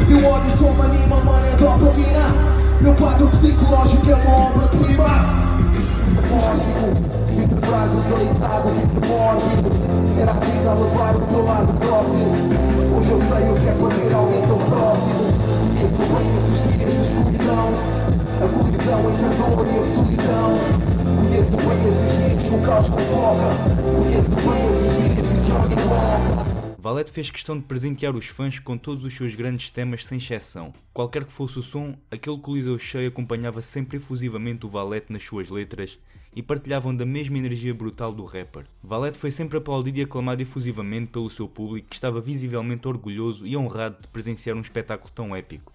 Teu 0.06 0.24
olho 0.24 0.58
só 0.58 0.66
uma 0.66 0.84
anima, 0.84 1.16
mano, 1.16 1.46
é 1.46 1.56
dopamina. 1.56 2.54
Meu 2.80 2.94
quadro 2.94 3.28
psicológico 3.28 4.10
é 4.10 4.14
uma 4.14 4.36
obra-prima. 4.36 5.06
Código 6.28 7.13
mórbido 9.06 9.70
Era 10.20 10.32
levar 10.74 11.16
o 11.16 11.26
teu 11.26 11.44
lado 11.44 11.72
próximo? 11.74 12.32
Hoje 12.96 13.10
eu 13.10 13.18
sei 13.18 13.50
o 13.50 13.54
que 13.60 13.68
é 13.68 14.14
alguém 14.14 14.42
tão 14.46 14.58
próximo. 14.58 15.24
Esses 15.84 16.76
dias 16.76 16.92
de 16.92 17.00
escuridão. 17.02 17.68
A 18.34 18.48
colisão 18.48 19.00
entre 19.10 19.24
a 19.24 19.28
dor 19.48 19.66
e 19.66 19.70
a 19.78 19.84
solidão. 19.94 20.50
Conheço 21.16 21.56
bem 21.56 21.80
esses 21.88 22.12
dias 22.18 22.44
caos 22.64 22.88
Conheço 22.88 24.30
bem 24.30 24.62
esses 24.70 24.92
dias 25.02 25.28
e 25.30 26.80
Valete 26.80 27.12
fez 27.12 27.30
questão 27.30 27.56
de 27.56 27.64
presentear 27.64 28.14
os 28.14 28.26
fãs 28.26 28.58
com 28.58 28.76
todos 28.76 29.04
os 29.04 29.14
seus 29.14 29.34
grandes 29.34 29.70
temas 29.70 30.04
sem 30.04 30.18
exceção. 30.18 30.72
Qualquer 30.92 31.24
que 31.24 31.32
fosse 31.32 31.58
o 31.58 31.62
som, 31.62 31.94
aquele 32.10 32.38
coliseu 32.38 32.78
cheio 32.78 33.08
acompanhava 33.08 33.62
sempre 33.62 33.96
efusivamente 33.96 34.66
o 34.66 34.68
Valete 34.68 35.10
nas 35.10 35.22
suas 35.22 35.48
letras 35.48 35.98
e 36.34 36.42
partilhavam 36.42 36.94
da 36.94 37.06
mesma 37.06 37.38
energia 37.38 37.72
brutal 37.72 38.12
do 38.12 38.24
rapper. 38.24 38.64
Valete 38.82 39.18
foi 39.18 39.30
sempre 39.30 39.58
aplaudido 39.58 39.98
e 39.98 40.02
aclamado 40.02 40.42
efusivamente 40.42 41.08
pelo 41.08 41.30
seu 41.30 41.48
público 41.48 41.88
que 41.88 41.94
estava 41.94 42.20
visivelmente 42.20 42.88
orgulhoso 42.88 43.46
e 43.46 43.56
honrado 43.56 44.02
de 44.02 44.08
presenciar 44.08 44.56
um 44.56 44.60
espetáculo 44.60 45.10
tão 45.14 45.34
épico. 45.34 45.72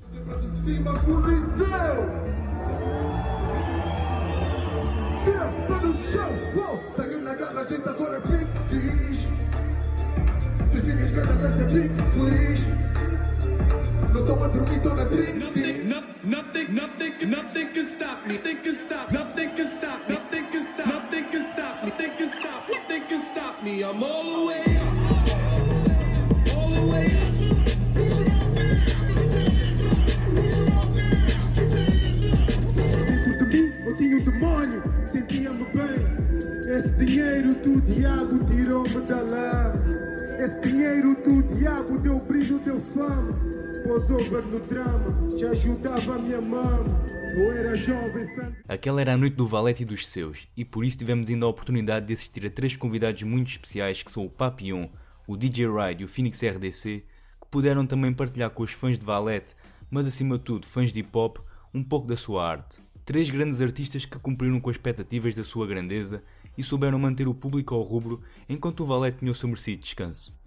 No 14.14 14.20
uou, 14.22 14.40
sangue 14.40 14.94
na 14.96 15.04
drink 15.06 15.36
Nothing, 15.40 15.90
no- 15.90 16.04
nothing, 16.24 16.74
nothing, 16.76 17.30
nothing 17.30 17.70
can 17.74 17.88
stop 17.96 18.26
me. 18.28 18.34
Nothing 18.36 18.58
can 18.64 18.78
stop. 18.86 19.12
Nothing 19.12 19.50
can 19.56 19.70
stop. 19.78 20.10
Nothing 20.10 20.46
can 20.52 20.66
stop. 20.74 20.88
Nothing 20.94 21.26
can 21.32 21.46
stop. 21.54 21.84
Nothing 21.84 22.12
can 22.18 22.32
stop. 22.40 22.70
Nothing 22.70 23.04
can 23.10 23.22
stop 23.32 23.64
me. 23.64 23.84
I'm 23.84 24.04
all 24.04 24.24
the 24.24 24.46
way 24.48 24.78
up. 24.78 24.94
All 26.56 26.70
the 26.72 26.82
way 26.92 27.08
up. 27.08 27.36
Eu 33.86 33.96
tinha 33.96 34.18
o 34.18 34.24
demónio, 34.24 34.84
sentia-me 35.12 35.66
bem. 35.74 36.76
Esse 36.78 36.90
dinheiro 36.90 37.54
do 37.56 37.82
diabo 37.82 38.44
tirou-me 38.46 39.02
da 39.08 39.22
lama. 39.22 39.79
Esse 40.40 40.58
dinheiro 40.62 41.16
do 41.22 41.44
diabo 41.54 42.00
deu 42.00 42.18
brilho, 42.18 42.60
deu 42.60 42.80
fama. 42.80 43.38
Pôs 43.84 44.10
over 44.10 44.46
no 44.46 44.62
drama, 44.62 45.28
ajudava 45.52 46.16
a 46.16 46.18
minha 46.18 46.40
mama. 46.40 47.06
Eu 47.36 47.52
era 47.52 47.76
jovem, 47.76 48.26
sangue. 48.36 48.56
Aquela 48.66 49.02
era 49.02 49.16
a 49.16 49.18
noite 49.18 49.36
do 49.36 49.46
Valete 49.46 49.84
e 49.84 49.86
dos 49.86 50.08
seus, 50.08 50.48
e 50.56 50.64
por 50.64 50.86
isso 50.86 50.98
tivemos 50.98 51.30
ainda 51.30 51.46
a 51.46 51.50
oportunidade 51.50 52.06
de 52.06 52.14
assistir 52.14 52.46
a 52.46 52.50
três 52.50 52.78
convidados 52.78 53.22
muito 53.24 53.50
especiais 53.50 54.02
que 54.02 54.10
são 54.10 54.24
o 54.24 54.30
Papillon, 54.30 54.88
o 55.28 55.36
DJ 55.36 55.68
Ride 55.68 56.04
e 56.04 56.06
o 56.06 56.08
Phoenix 56.08 56.42
RDC, 56.42 57.04
que 57.42 57.48
puderam 57.52 57.86
também 57.86 58.14
partilhar 58.14 58.50
com 58.52 58.64
os 58.64 58.72
fãs 58.72 58.98
de 58.98 59.06
Valete, 59.06 59.58
mas 59.92 60.08
acima 60.08 60.38
de 60.38 60.46
tudo 60.46 60.66
fãs 60.66 60.94
de 60.94 61.02
hip 61.02 61.10
hop, 61.12 61.40
um 61.74 61.84
pouco 61.84 62.08
da 62.08 62.16
sua 62.16 62.50
arte. 62.50 62.80
Três 63.04 63.30
grandes 63.30 63.62
artistas 63.62 64.06
que 64.06 64.18
cumpriram 64.18 64.62
com 64.62 64.70
as 64.70 64.78
expectativas 64.78 65.36
da 65.36 65.44
sua 65.44 65.68
grandeza 65.68 66.24
e 66.60 66.64
souberam 66.64 67.00
manter 67.00 67.28
o 67.28 67.34
público 67.34 67.74
ao 67.74 67.82
rubro 67.82 68.22
enquanto 68.50 68.82
o 68.82 68.86
Valete 68.86 69.20
tinha 69.20 69.32
o 69.32 69.36
seu 69.36 69.48
merecido 69.48 69.82
descanso. 69.82 70.38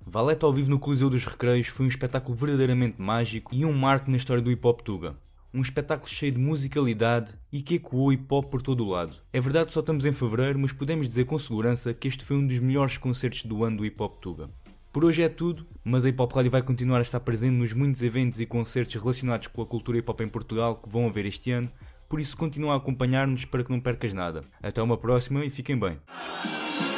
Valete 0.00 0.44
ao 0.44 0.52
vivo 0.52 0.70
no 0.70 0.78
Coliseu 0.78 1.10
dos 1.10 1.26
Recreios 1.26 1.66
foi 1.66 1.84
um 1.84 1.88
espetáculo 1.88 2.36
verdadeiramente 2.36 3.02
mágico 3.02 3.54
e 3.54 3.64
um 3.64 3.72
marco 3.72 4.10
na 4.10 4.16
história 4.16 4.42
do 4.42 4.50
hip 4.50 4.64
hop 4.64 4.80
Tuga. 4.82 5.16
Um 5.52 5.60
espetáculo 5.60 6.08
cheio 6.08 6.30
de 6.30 6.38
musicalidade 6.38 7.34
e 7.52 7.60
que 7.60 7.74
ecoou 7.74 8.12
hip 8.12 8.24
hop 8.30 8.46
por 8.46 8.62
todo 8.62 8.84
o 8.86 8.88
lado. 8.88 9.12
É 9.32 9.40
verdade 9.40 9.66
que 9.66 9.74
só 9.74 9.80
estamos 9.80 10.04
em 10.04 10.12
fevereiro, 10.12 10.60
mas 10.60 10.72
podemos 10.72 11.08
dizer 11.08 11.26
com 11.26 11.38
segurança 11.38 11.92
que 11.92 12.06
este 12.06 12.24
foi 12.24 12.36
um 12.36 12.46
dos 12.46 12.60
melhores 12.60 12.96
concertos 12.96 13.42
do 13.44 13.64
ano 13.64 13.78
do 13.78 13.84
hip 13.84 14.00
hop 14.00 14.20
Tuga. 14.20 14.48
Por 14.92 15.04
hoje 15.04 15.22
é 15.22 15.28
tudo, 15.28 15.66
mas 15.84 16.04
a 16.04 16.08
Hip 16.08 16.20
Hop 16.20 16.32
Rádio 16.32 16.50
vai 16.50 16.62
continuar 16.62 16.98
a 16.98 17.02
estar 17.02 17.20
presente 17.20 17.52
nos 17.52 17.72
muitos 17.72 18.02
eventos 18.02 18.40
e 18.40 18.46
concertos 18.46 19.00
relacionados 19.00 19.46
com 19.46 19.62
a 19.62 19.66
cultura 19.66 19.98
hip 19.98 20.10
hop 20.10 20.20
em 20.20 20.28
Portugal 20.28 20.74
que 20.74 20.88
vão 20.88 21.06
haver 21.06 21.26
este 21.26 21.52
ano, 21.52 21.70
por 22.10 22.20
isso 22.20 22.36
continua 22.36 22.74
a 22.74 22.76
acompanhar-nos 22.76 23.44
para 23.44 23.62
que 23.62 23.70
não 23.70 23.78
percas 23.78 24.12
nada. 24.12 24.42
Até 24.60 24.82
uma 24.82 24.98
próxima 24.98 25.44
e 25.44 25.48
fiquem 25.48 25.78
bem. 25.78 25.96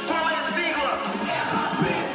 Qual 0.09 0.31
é 0.31 0.35
a 0.35 0.43
sigla? 0.43 2.12